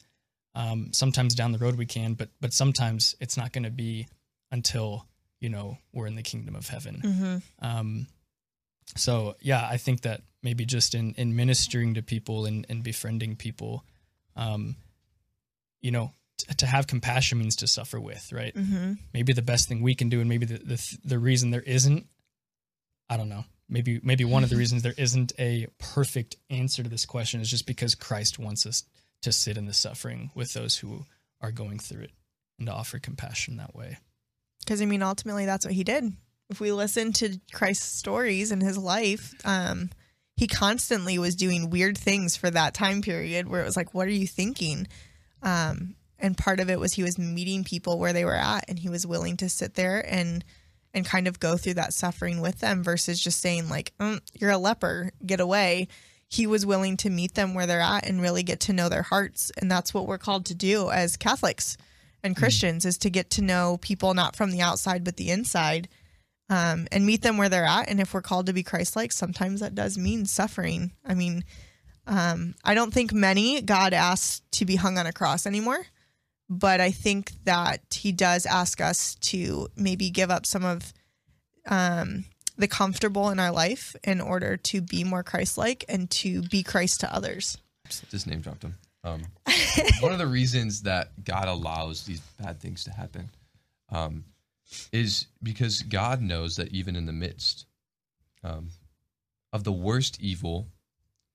Um, 0.55 0.91
sometimes 0.91 1.35
down 1.35 1.51
the 1.51 1.57
road 1.59 1.75
we 1.75 1.85
can, 1.85 2.13
but 2.15 2.29
but 2.41 2.51
sometimes 2.53 3.15
it's 3.19 3.37
not 3.37 3.51
going 3.51 3.65
to 3.65 3.69
be 3.69 4.07
until 4.51 5.05
you 5.39 5.49
know 5.49 5.77
we're 5.93 6.07
in 6.07 6.15
the 6.15 6.23
kingdom 6.23 6.55
of 6.55 6.67
heaven. 6.69 7.01
Mm-hmm. 7.03 7.37
Um, 7.65 8.07
so 8.95 9.35
yeah, 9.41 9.67
I 9.69 9.77
think 9.77 10.01
that 10.01 10.21
maybe 10.41 10.65
just 10.65 10.95
in 10.95 11.13
in 11.15 11.35
ministering 11.35 11.93
to 11.95 12.01
people 12.01 12.45
and, 12.45 12.65
and 12.69 12.83
befriending 12.83 13.35
people, 13.35 13.83
um, 14.37 14.75
you 15.81 15.91
know, 15.91 16.13
t- 16.37 16.53
to 16.53 16.65
have 16.65 16.87
compassion 16.87 17.39
means 17.39 17.57
to 17.57 17.67
suffer 17.67 17.99
with, 17.99 18.31
right? 18.31 18.55
Mm-hmm. 18.55 18.93
Maybe 19.13 19.33
the 19.33 19.41
best 19.41 19.67
thing 19.67 19.81
we 19.81 19.95
can 19.95 20.09
do, 20.09 20.19
and 20.19 20.29
maybe 20.29 20.45
the 20.45 20.59
the, 20.59 20.97
the 21.03 21.19
reason 21.19 21.51
there 21.51 21.61
isn't, 21.61 22.05
I 23.09 23.17
don't 23.17 23.29
know. 23.29 23.43
Maybe 23.69 23.99
maybe 24.01 24.23
one 24.23 24.43
of 24.43 24.49
the 24.49 24.55
reasons 24.55 24.81
there 24.81 24.93
isn't 24.97 25.33
a 25.37 25.67
perfect 25.77 26.37
answer 26.49 26.83
to 26.83 26.89
this 26.89 27.05
question 27.05 27.41
is 27.41 27.49
just 27.49 27.67
because 27.67 27.95
Christ 27.95 28.39
wants 28.39 28.65
us 28.65 28.83
to 29.23 29.31
sit 29.31 29.57
in 29.57 29.65
the 29.65 29.73
suffering 29.73 30.31
with 30.35 30.53
those 30.53 30.77
who 30.77 31.05
are 31.41 31.51
going 31.51 31.79
through 31.79 32.03
it 32.03 32.11
and 32.59 32.67
to 32.67 32.73
offer 32.73 32.99
compassion 32.99 33.57
that 33.57 33.75
way. 33.75 33.97
Because 34.59 34.81
I 34.81 34.85
mean, 34.85 35.03
ultimately, 35.03 35.45
that's 35.45 35.65
what 35.65 35.73
he 35.73 35.83
did. 35.83 36.13
If 36.49 36.61
we 36.61 36.71
listen 36.71 37.11
to 37.13 37.39
Christ's 37.51 37.97
stories 37.97 38.51
and 38.51 38.61
his 38.61 38.77
life, 38.77 39.33
um, 39.43 39.89
he 40.37 40.47
constantly 40.47 41.17
was 41.17 41.35
doing 41.35 41.71
weird 41.71 41.97
things 41.97 42.37
for 42.37 42.49
that 42.49 42.75
time 42.75 43.01
period 43.01 43.49
where 43.49 43.61
it 43.61 43.65
was 43.65 43.75
like, 43.75 43.93
"What 43.93 44.07
are 44.07 44.11
you 44.11 44.27
thinking?" 44.27 44.87
Um, 45.41 45.95
and 46.19 46.37
part 46.37 46.59
of 46.59 46.69
it 46.69 46.79
was 46.79 46.93
he 46.93 47.03
was 47.03 47.17
meeting 47.17 47.63
people 47.63 47.99
where 47.99 48.13
they 48.13 48.23
were 48.23 48.35
at, 48.35 48.65
and 48.69 48.77
he 48.77 48.87
was 48.87 49.05
willing 49.05 49.35
to 49.37 49.49
sit 49.49 49.73
there 49.73 50.05
and 50.07 50.45
and 50.93 51.05
kind 51.05 51.27
of 51.27 51.39
go 51.39 51.57
through 51.57 51.73
that 51.75 51.93
suffering 51.93 52.39
with 52.39 52.59
them 52.59 52.83
versus 52.83 53.19
just 53.19 53.41
saying 53.41 53.67
like, 53.67 53.93
mm, 53.99 54.21
"You're 54.33 54.51
a 54.51 54.57
leper, 54.57 55.11
get 55.25 55.39
away." 55.39 55.87
He 56.29 56.45
was 56.45 56.65
willing 56.65 56.97
to 56.97 57.09
meet 57.09 57.33
them 57.35 57.53
where 57.53 57.65
they're 57.65 57.79
at 57.79 58.05
and 58.05 58.21
really 58.21 58.43
get 58.43 58.59
to 58.61 58.73
know 58.73 58.89
their 58.89 59.01
hearts, 59.01 59.51
and 59.57 59.71
that's 59.71 59.93
what 59.93 60.07
we're 60.07 60.17
called 60.19 60.45
to 60.47 60.55
do 60.55 60.91
as 60.91 61.17
Catholics 61.17 61.77
and 62.23 62.35
Christians 62.35 62.85
is 62.85 62.97
to 62.99 63.09
get 63.09 63.31
to 63.31 63.41
know 63.41 63.77
people 63.81 64.13
not 64.13 64.35
from 64.35 64.51
the 64.51 64.61
outside 64.61 65.03
but 65.03 65.17
the 65.17 65.31
inside 65.31 65.87
um, 66.49 66.87
and 66.91 67.05
meet 67.05 67.21
them 67.21 67.37
where 67.37 67.49
they're 67.49 67.65
at. 67.65 67.89
And 67.89 67.99
if 67.99 68.13
we're 68.13 68.21
called 68.21 68.45
to 68.47 68.53
be 68.53 68.63
Christ 68.63 68.95
like, 68.95 69.11
sometimes 69.11 69.59
that 69.59 69.75
does 69.75 69.97
mean 69.97 70.25
suffering. 70.25 70.93
I 71.05 71.13
mean, 71.13 71.43
um, 72.05 72.55
I 72.63 72.73
don't 72.73 72.93
think 72.93 73.11
many 73.11 73.61
God 73.61 73.93
asks 73.93 74.41
to 74.51 74.65
be 74.65 74.75
hung 74.75 74.97
on 74.97 75.05
a 75.05 75.13
cross 75.13 75.45
anymore, 75.45 75.85
but 76.49 76.79
I 76.79 76.91
think 76.91 77.31
that 77.43 77.81
He 77.91 78.11
does 78.11 78.45
ask 78.45 78.79
us 78.79 79.15
to 79.15 79.67
maybe 79.75 80.09
give 80.09 80.31
up 80.31 80.45
some 80.45 80.63
of 80.63 80.93
um, 81.67 82.25
the 82.57 82.67
comfortable 82.67 83.29
in 83.29 83.39
our 83.39 83.51
life 83.51 83.95
in 84.03 84.21
order 84.21 84.57
to 84.57 84.81
be 84.81 85.03
more 85.03 85.23
Christ 85.23 85.57
like 85.57 85.83
and 85.89 86.09
to 86.11 86.41
be 86.43 86.63
Christ 86.63 87.01
to 87.01 87.13
others. 87.13 87.57
Just 88.09 88.27
name 88.27 88.41
dropped 88.41 88.63
him. 88.63 88.75
Um, 89.03 89.21
one 90.01 90.11
of 90.11 90.17
the 90.17 90.27
reasons 90.27 90.81
that 90.81 91.23
God 91.23 91.47
allows 91.47 92.03
these 92.05 92.19
bad 92.41 92.59
things 92.59 92.83
to 92.85 92.91
happen 92.91 93.29
um, 93.89 94.25
is 94.91 95.27
because 95.41 95.81
God 95.81 96.21
knows 96.21 96.55
that 96.57 96.71
even 96.73 96.95
in 96.95 97.05
the 97.05 97.13
midst 97.13 97.65
um, 98.43 98.69
of 99.53 99.63
the 99.63 99.71
worst 99.71 100.19
evil, 100.21 100.67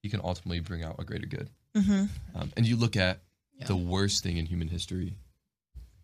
He 0.01 0.09
can 0.09 0.21
ultimately 0.23 0.59
bring 0.59 0.83
out 0.83 0.95
a 0.99 1.03
greater 1.03 1.25
good. 1.27 1.49
Mm-hmm. 1.75 2.05
Um, 2.39 2.51
and 2.55 2.65
you 2.67 2.75
look 2.75 2.95
at 2.95 3.19
Yeah. 3.59 3.67
the 3.67 3.75
worst 3.75 4.23
thing 4.23 4.37
in 4.37 4.45
human 4.45 4.67
history 4.67 5.15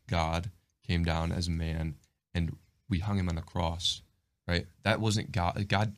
God 0.08 0.50
came 0.88 1.04
down 1.04 1.32
as 1.32 1.48
a 1.48 1.52
man 1.52 1.96
and 2.34 2.56
we 2.90 3.00
hung 3.00 3.20
him 3.20 3.30
on 3.30 3.38
a 3.38 3.44
cross, 3.44 4.02
right? 4.48 4.66
That 4.84 5.00
wasn't 5.00 5.32
God. 5.32 5.68
God, 5.68 5.94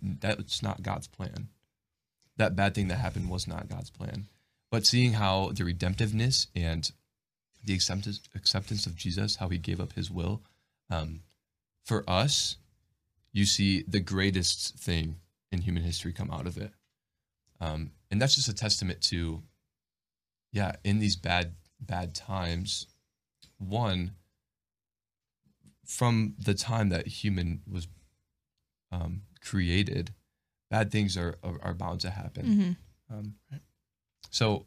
that's 0.00 0.62
not 0.62 0.82
God's 0.82 1.08
plan. 1.08 1.48
That 2.36 2.54
bad 2.54 2.74
thing 2.74 2.86
that 2.88 2.96
happened 2.98 3.28
was 3.28 3.48
not 3.48 3.68
God's 3.68 3.90
plan. 3.90 4.26
But 4.70 4.86
seeing 4.86 5.14
how 5.14 5.50
the 5.52 5.64
redemptiveness 5.64 6.46
and 6.54 6.88
the 7.64 7.74
acceptance, 7.74 8.20
acceptance 8.36 8.86
of 8.86 8.94
Jesus, 8.94 9.36
how 9.36 9.48
he 9.48 9.58
gave 9.58 9.80
up 9.80 9.94
his 9.94 10.10
will, 10.10 10.42
um, 10.90 11.22
for 11.84 12.08
us, 12.08 12.56
you 13.32 13.44
see 13.44 13.84
the 13.86 14.00
greatest 14.00 14.78
thing 14.78 15.16
in 15.52 15.62
human 15.62 15.82
history 15.82 16.12
come 16.12 16.30
out 16.30 16.46
of 16.46 16.56
it. 16.56 16.72
Um, 17.60 17.92
and 18.10 18.20
that's 18.20 18.34
just 18.34 18.48
a 18.48 18.54
testament 18.54 19.00
to, 19.02 19.42
yeah, 20.52 20.72
in 20.84 20.98
these 20.98 21.16
bad, 21.16 21.54
bad 21.80 22.14
times, 22.14 22.86
one, 23.58 24.12
from 25.84 26.34
the 26.38 26.54
time 26.54 26.88
that 26.88 27.06
human 27.06 27.62
was 27.70 27.88
um, 28.90 29.22
created, 29.40 30.12
bad 30.70 30.90
things 30.90 31.16
are, 31.16 31.36
are, 31.42 31.58
are 31.62 31.74
bound 31.74 32.00
to 32.00 32.10
happen. 32.10 32.46
Mm-hmm. 32.46 33.16
Um, 33.16 33.34
so 34.30 34.66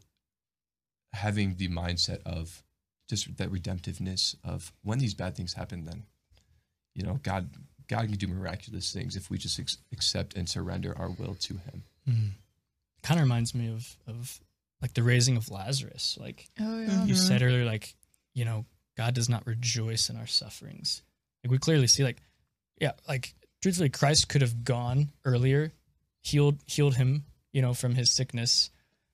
having 1.12 1.56
the 1.56 1.68
mindset 1.68 2.22
of 2.24 2.62
just 3.10 3.36
that 3.36 3.52
redemptiveness 3.52 4.36
of 4.44 4.72
when 4.82 4.98
these 4.98 5.14
bad 5.14 5.36
things 5.36 5.52
happen, 5.52 5.84
then 5.84 6.04
you 6.94 7.04
know 7.04 7.20
God 7.22 7.50
God 7.88 8.06
can 8.06 8.12
do 8.12 8.28
miraculous 8.28 8.92
things 8.92 9.16
if 9.16 9.30
we 9.30 9.38
just 9.38 9.58
ex- 9.58 9.78
accept 9.92 10.34
and 10.34 10.48
surrender 10.48 10.96
our 10.96 11.10
will 11.10 11.34
to 11.34 11.54
Him. 11.54 11.82
Mm-hmm. 12.08 12.28
Kind 13.02 13.20
of 13.20 13.24
reminds 13.24 13.54
me 13.54 13.68
of 13.68 13.96
of 14.06 14.40
like 14.80 14.94
the 14.94 15.02
raising 15.02 15.36
of 15.36 15.50
Lazarus. 15.50 16.16
Like 16.20 16.48
Oh 16.60 16.80
yeah. 16.80 17.04
You 17.04 17.14
mm-hmm. 17.14 17.14
said 17.14 17.42
earlier, 17.42 17.64
like 17.64 17.94
you 18.34 18.44
know, 18.44 18.64
God 18.96 19.14
does 19.14 19.28
not 19.28 19.46
rejoice 19.46 20.08
in 20.08 20.16
our 20.16 20.26
sufferings. 20.26 21.02
Like 21.44 21.50
we 21.50 21.58
clearly 21.58 21.86
see, 21.86 22.04
like 22.04 22.22
yeah, 22.80 22.92
like 23.08 23.34
truthfully, 23.62 23.88
Christ 23.88 24.28
could 24.28 24.42
have 24.42 24.64
gone 24.64 25.10
earlier, 25.24 25.72
healed 26.22 26.58
healed 26.66 26.96
him, 26.96 27.24
you 27.52 27.62
know, 27.62 27.74
from 27.74 27.94
his 27.94 28.10
sickness. 28.10 28.70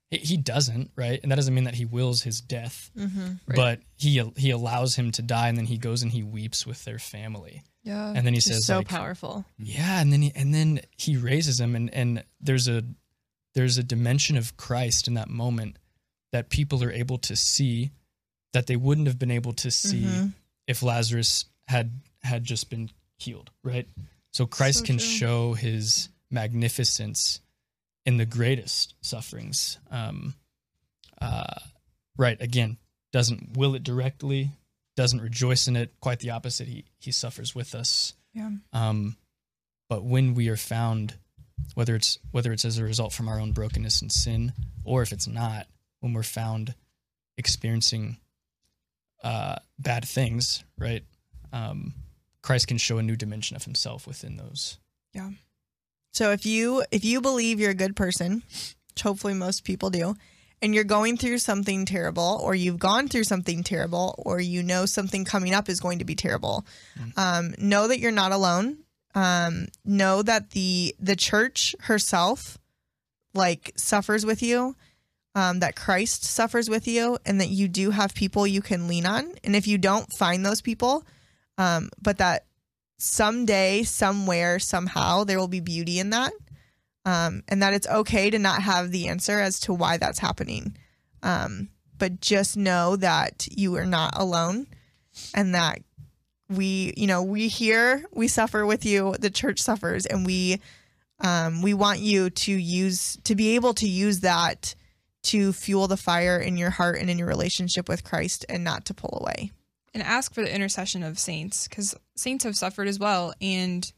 He, 0.09 0.17
he 0.17 0.37
doesn't, 0.37 0.91
right? 0.95 1.19
And 1.21 1.31
that 1.31 1.35
doesn't 1.35 1.53
mean 1.53 1.65
that 1.65 1.75
he 1.75 1.85
wills 1.85 2.21
his 2.21 2.39
death, 2.41 2.89
Mm-hmm. 2.97 3.19
Right. 3.47 3.55
but 3.55 3.79
he 3.97 4.23
he 4.37 4.51
allows 4.51 4.95
him 4.95 5.11
to 5.13 5.21
die, 5.21 5.49
and 5.49 5.57
then 5.57 5.65
he 5.65 5.77
goes 5.77 6.01
and 6.03 6.11
he 6.11 6.23
weeps 6.23 6.65
with 6.65 6.83
their 6.85 6.99
family, 6.99 7.63
Yeah. 7.83 8.13
and 8.15 8.25
then 8.25 8.33
he 8.33 8.39
says, 8.39 8.65
so 8.65 8.77
like, 8.77 8.87
powerful. 8.87 9.43
yeah, 9.57 9.99
and 10.01 10.11
then 10.13 10.21
he, 10.21 10.31
and 10.35 10.53
then 10.53 10.79
he 10.97 11.17
raises 11.17 11.59
him, 11.59 11.75
and 11.75 11.93
and 11.93 12.23
there's 12.39 12.67
a 12.67 12.83
there's 13.53 13.77
a 13.77 13.83
dimension 13.83 14.37
of 14.37 14.55
Christ 14.55 15.07
in 15.07 15.15
that 15.15 15.29
moment 15.29 15.77
that 16.31 16.49
people 16.49 16.83
are 16.83 16.91
able 16.91 17.17
to 17.19 17.35
see 17.35 17.91
that 18.53 18.67
they 18.67 18.75
wouldn't 18.75 19.07
have 19.07 19.17
been 19.19 19.31
able 19.31 19.53
to 19.53 19.71
see 19.71 20.03
Mhm. 20.03 20.33
if 20.67 20.81
Lazarus 20.83 21.45
had 21.67 21.99
had 22.23 22.43
just 22.45 22.69
been 22.69 22.89
healed, 23.17 23.49
right? 23.63 23.87
So 24.31 24.45
Christ 24.45 24.79
So 24.79 24.85
can 24.85 24.97
true. 24.99 25.07
show 25.07 25.53
his 25.53 26.09
magnificence 26.29 27.39
in 28.07 28.15
the 28.15 28.25
greatest 28.25 28.95
sufferings. 29.01 29.77
Um, 29.91 30.33
uh, 31.21 31.59
right, 32.17 32.41
again, 32.41 32.77
doesn't 33.11 33.57
will 33.57 33.75
it 33.75 33.83
directly, 33.83 34.51
doesn't 34.95 35.21
rejoice 35.21 35.67
in 35.67 35.75
it. 35.75 35.93
Quite 35.99 36.19
the 36.19 36.31
opposite. 36.31 36.67
He 36.67 36.85
he 36.97 37.11
suffers 37.11 37.53
with 37.53 37.75
us. 37.75 38.13
Yeah. 38.33 38.49
Um, 38.71 39.17
but 39.89 40.03
when 40.03 40.35
we 40.35 40.47
are 40.47 40.57
found, 40.57 41.15
whether 41.75 41.95
it's 41.95 42.17
whether 42.31 42.53
it's 42.53 42.63
as 42.65 42.77
a 42.77 42.83
result 42.83 43.11
from 43.11 43.27
our 43.27 43.41
own 43.41 43.51
brokenness 43.51 44.01
and 44.01 44.11
sin, 44.11 44.53
or 44.85 45.01
if 45.01 45.11
it's 45.11 45.27
not, 45.27 45.67
when 45.99 46.13
we're 46.13 46.23
found 46.23 46.75
experiencing 47.37 48.17
uh, 49.21 49.57
bad 49.77 50.05
things, 50.05 50.63
right? 50.77 51.03
Um, 51.51 51.93
Christ 52.41 52.69
can 52.69 52.77
show 52.77 52.99
a 52.99 53.03
new 53.03 53.17
dimension 53.17 53.57
of 53.57 53.65
Himself 53.65 54.07
within 54.07 54.37
those. 54.37 54.77
So 56.17 56.31
if 56.31 56.47
you 56.47 56.83
if 56.89 57.05
you 57.05 57.21
believe 57.21 57.59
you're 57.59 57.69
a 57.69 57.75
good 57.75 57.95
person 57.95 58.41
which 58.97 59.03
hopefully 59.03 59.35
most 59.35 59.63
people 59.63 59.91
do, 59.91 60.15
and 60.63 60.73
you're 60.73 60.83
going 60.83 61.17
through 61.17 61.37
something 61.37 61.85
terrible, 61.85 62.41
or 62.43 62.55
you've 62.55 62.79
gone 62.79 63.07
through 63.07 63.25
something 63.25 63.61
terrible, 63.61 64.15
or 64.17 64.39
you 64.39 64.63
know 64.63 64.87
something 64.87 65.23
coming 65.25 65.53
up 65.53 65.69
is 65.69 65.79
going 65.79 65.99
to 65.99 66.05
be 66.05 66.15
terrible, 66.15 66.65
um, 67.15 67.53
know 67.59 67.87
that 67.87 67.99
you're 67.99 68.11
not 68.11 68.31
alone. 68.31 68.79
Um, 69.13 69.67
know 69.85 70.23
that 70.23 70.49
the 70.51 70.95
the 70.99 71.15
church 71.15 71.75
herself, 71.81 72.57
like, 73.35 73.71
suffers 73.75 74.25
with 74.25 74.41
you. 74.41 74.75
Um, 75.35 75.59
that 75.59 75.75
Christ 75.75 76.25
suffers 76.25 76.67
with 76.67 76.87
you, 76.87 77.19
and 77.23 77.39
that 77.41 77.49
you 77.49 77.67
do 77.67 77.91
have 77.91 78.15
people 78.15 78.47
you 78.47 78.63
can 78.63 78.87
lean 78.87 79.05
on. 79.05 79.33
And 79.43 79.55
if 79.55 79.67
you 79.67 79.77
don't 79.77 80.11
find 80.17 80.43
those 80.43 80.63
people, 80.63 81.05
um, 81.59 81.91
but 82.01 82.17
that 82.17 82.46
someday, 82.97 83.83
somewhere, 83.83 84.59
somehow, 84.59 85.23
there 85.23 85.39
will 85.39 85.47
be 85.47 85.59
beauty 85.59 85.99
in 85.99 86.09
that. 86.11 86.33
Um, 87.05 87.43
and 87.47 87.63
that 87.63 87.73
it's 87.73 87.87
okay 87.87 88.29
to 88.29 88.39
not 88.39 88.61
have 88.63 88.91
the 88.91 89.07
answer 89.07 89.39
as 89.39 89.61
to 89.61 89.73
why 89.73 89.97
that's 89.97 90.19
happening. 90.19 90.75
Um, 91.23 91.69
but 91.97 92.19
just 92.19 92.57
know 92.57 92.95
that 92.97 93.47
you 93.49 93.75
are 93.75 93.85
not 93.85 94.13
alone 94.17 94.67
and 95.33 95.55
that 95.55 95.79
we, 96.49 96.93
you 96.97 97.07
know, 97.07 97.23
we 97.23 97.47
here, 97.47 98.05
we 98.13 98.27
suffer 98.27 98.65
with 98.65 98.85
you, 98.85 99.15
the 99.19 99.29
church 99.29 99.59
suffers, 99.59 100.05
and 100.05 100.25
we, 100.25 100.61
um, 101.19 101.61
we 101.61 101.73
want 101.73 101.99
you 101.99 102.29
to 102.29 102.51
use, 102.51 103.17
to 103.23 103.35
be 103.35 103.55
able 103.55 103.73
to 103.75 103.87
use 103.87 104.21
that 104.21 104.75
to 105.23 105.51
fuel 105.51 105.87
the 105.87 105.97
fire 105.97 106.37
in 106.37 106.57
your 106.57 106.69
heart 106.69 106.99
and 106.99 107.09
in 107.09 107.17
your 107.17 107.27
relationship 107.27 107.89
with 107.89 108.03
Christ 108.03 108.45
and 108.47 108.63
not 108.63 108.85
to 108.85 108.93
pull 108.93 109.17
away. 109.21 109.51
And 109.97 110.03
ask 110.07 110.31
for 110.31 110.41
the 110.43 110.53
intercession 110.53 111.01
of 111.01 111.17
saints 111.17 111.67
because 111.67 111.95
saints 112.15 112.43
have 112.43 112.55
suffered 112.55 112.87
as 112.87 112.99
well 112.99 113.33
and 113.41 113.91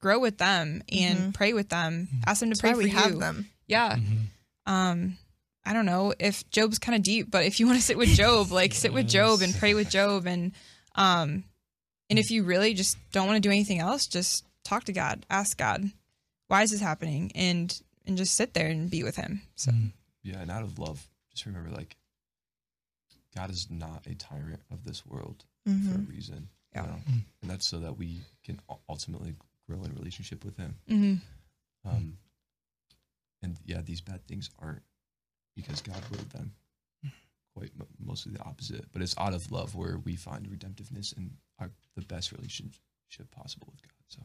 grow 0.00 0.18
with 0.18 0.38
them 0.38 0.82
and 0.90 1.34
pray 1.34 1.52
with 1.52 1.68
them. 1.68 2.08
Ask 2.26 2.40
them 2.40 2.48
to 2.48 2.54
That's 2.54 2.60
pray 2.62 2.70
why 2.70 2.74
for 2.76 2.78
we 2.78 2.90
you. 2.90 2.96
have 2.96 3.18
them. 3.18 3.46
yeah. 3.66 3.96
Um 4.66 5.18
i 5.66 5.74
don't 5.74 5.84
know 5.84 6.14
if 6.18 6.48
Job's 6.48 6.78
kind 6.78 6.96
of 6.96 7.02
deep 7.02 7.30
but 7.30 7.44
if 7.44 7.60
you 7.60 7.66
want 7.66 7.78
to 7.78 7.84
sit 7.84 7.98
with 7.98 8.08
Job 8.08 8.50
like 8.50 8.72
sit 8.72 8.90
with 8.94 9.06
Job 9.06 9.42
and 9.42 9.54
pray 9.54 9.74
with 9.74 9.90
Job 9.90 10.26
and 10.26 10.52
um 10.94 11.44
and 12.08 12.18
if 12.18 12.30
you 12.30 12.42
really 12.44 12.72
just 12.72 12.96
don't 13.12 13.26
want 13.26 13.36
to 13.36 13.46
do 13.46 13.52
anything 13.52 13.78
else 13.80 14.06
just 14.06 14.46
talk 14.64 14.84
to 14.84 14.92
god. 14.94 15.26
Ask 15.28 15.58
god 15.58 15.90
why 16.46 16.62
is 16.62 16.70
this 16.70 16.80
happening 16.80 17.32
and 17.34 17.78
and 18.06 18.16
just 18.16 18.34
sit 18.34 18.54
there 18.54 18.68
and 18.68 18.88
be 18.90 19.02
with 19.02 19.16
him. 19.16 19.42
So 19.56 19.72
Yeah, 20.22 20.40
and 20.40 20.50
out 20.50 20.62
of 20.62 20.78
love, 20.78 21.06
just 21.30 21.44
remember 21.44 21.68
like 21.70 21.94
God 23.38 23.50
is 23.50 23.68
not 23.70 24.06
a 24.06 24.14
tyrant 24.14 24.60
of 24.70 24.84
this 24.84 25.06
world 25.06 25.44
for 25.64 25.70
a 25.94 25.98
reason. 25.98 26.48
Yeah. 26.74 26.82
You 26.82 26.88
know? 26.88 26.98
And 27.42 27.50
that's 27.50 27.66
so 27.66 27.78
that 27.78 27.96
we 27.96 28.20
can 28.44 28.60
ultimately 28.88 29.34
grow 29.68 29.82
in 29.84 29.94
relationship 29.94 30.44
with 30.44 30.56
him. 30.56 30.76
hmm 30.88 31.14
Um, 31.88 32.18
and 33.42 33.56
yeah, 33.64 33.80
these 33.82 34.00
bad 34.00 34.26
things 34.26 34.50
aren't 34.58 34.82
because 35.54 35.80
God 35.82 36.02
willed 36.10 36.30
them. 36.30 36.52
Quite 37.54 37.70
m- 37.78 37.86
mostly 37.98 38.32
the 38.32 38.42
opposite, 38.42 38.84
but 38.92 39.02
it's 39.02 39.16
out 39.18 39.34
of 39.34 39.50
love 39.50 39.74
where 39.74 39.98
we 39.98 40.16
find 40.16 40.46
redemptiveness 40.46 41.16
and 41.16 41.32
our 41.58 41.70
the 41.96 42.02
best 42.02 42.32
relationship 42.32 42.76
possible 43.30 43.68
with 43.70 43.82
God. 43.82 44.04
So 44.08 44.20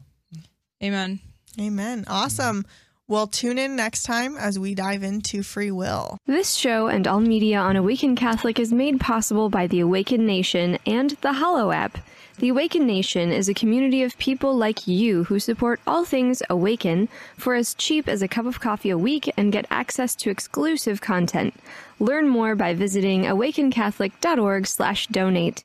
amen 0.82 1.20
Amen. 1.60 2.04
Awesome. 2.08 2.64
Well, 3.06 3.26
tune 3.26 3.58
in 3.58 3.76
next 3.76 4.04
time 4.04 4.38
as 4.38 4.58
we 4.58 4.74
dive 4.74 5.02
into 5.02 5.42
free 5.42 5.70
will. 5.70 6.16
This 6.26 6.54
show 6.54 6.86
and 6.86 7.06
all 7.06 7.20
media 7.20 7.58
on 7.58 7.76
Awaken 7.76 8.16
Catholic 8.16 8.58
is 8.58 8.72
made 8.72 8.98
possible 8.98 9.50
by 9.50 9.66
the 9.66 9.80
Awaken 9.80 10.24
Nation 10.24 10.78
and 10.86 11.10
the 11.20 11.34
Hallow 11.34 11.70
app. 11.70 11.98
The 12.38 12.48
Awaken 12.48 12.86
Nation 12.86 13.30
is 13.30 13.46
a 13.46 13.52
community 13.52 14.02
of 14.02 14.16
people 14.16 14.56
like 14.56 14.88
you 14.88 15.24
who 15.24 15.38
support 15.38 15.80
all 15.86 16.06
things 16.06 16.42
Awaken 16.48 17.10
for 17.36 17.54
as 17.54 17.74
cheap 17.74 18.08
as 18.08 18.22
a 18.22 18.28
cup 18.28 18.46
of 18.46 18.60
coffee 18.60 18.88
a 18.88 18.96
week 18.96 19.30
and 19.36 19.52
get 19.52 19.66
access 19.70 20.14
to 20.16 20.30
exclusive 20.30 21.02
content. 21.02 21.52
Learn 22.00 22.26
more 22.26 22.56
by 22.56 22.72
visiting 22.72 23.24
awakencatholic.org/donate. 23.24 25.64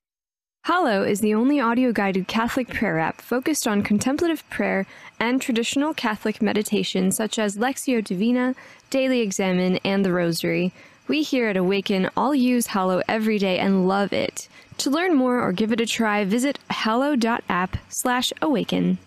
Hallow 0.69 1.01
is 1.01 1.19
the 1.19 1.34
only 1.34 1.60
audio 1.60 1.91
guided 1.91 2.27
Catholic 2.27 2.67
prayer 2.67 2.99
app 2.99 3.21
focused 3.21 3.67
on 3.67 3.82
contemplative 3.82 4.47
prayer 4.51 4.86
and 5.19 5.41
traditional 5.41 5.95
Catholic 5.95 6.43
meditation 6.43 7.12
such 7.12 7.39
as 7.39 7.58
Lectio 7.58 8.03
Divina, 8.03 8.53
Daily 8.91 9.21
Examen, 9.21 9.77
and 9.77 10.05
the 10.05 10.13
Rosary. 10.13 10.71
We 11.08 11.23
here 11.23 11.47
at 11.47 11.58
Awaken 11.58 12.12
all 12.15 12.36
use 12.36 12.67
Hallow 12.67 13.01
every 13.08 13.39
day 13.39 13.58
and 13.58 13.88
love 13.88 14.13
it. 14.13 14.47
To 14.77 14.91
learn 14.91 15.15
more 15.15 15.41
or 15.41 15.53
give 15.53 15.71
it 15.71 15.82
a 15.82 15.88
try, 15.88 16.23
visit 16.23 16.60
hallow.app 16.69 17.77
slash 17.89 18.32
awaken. 18.39 18.99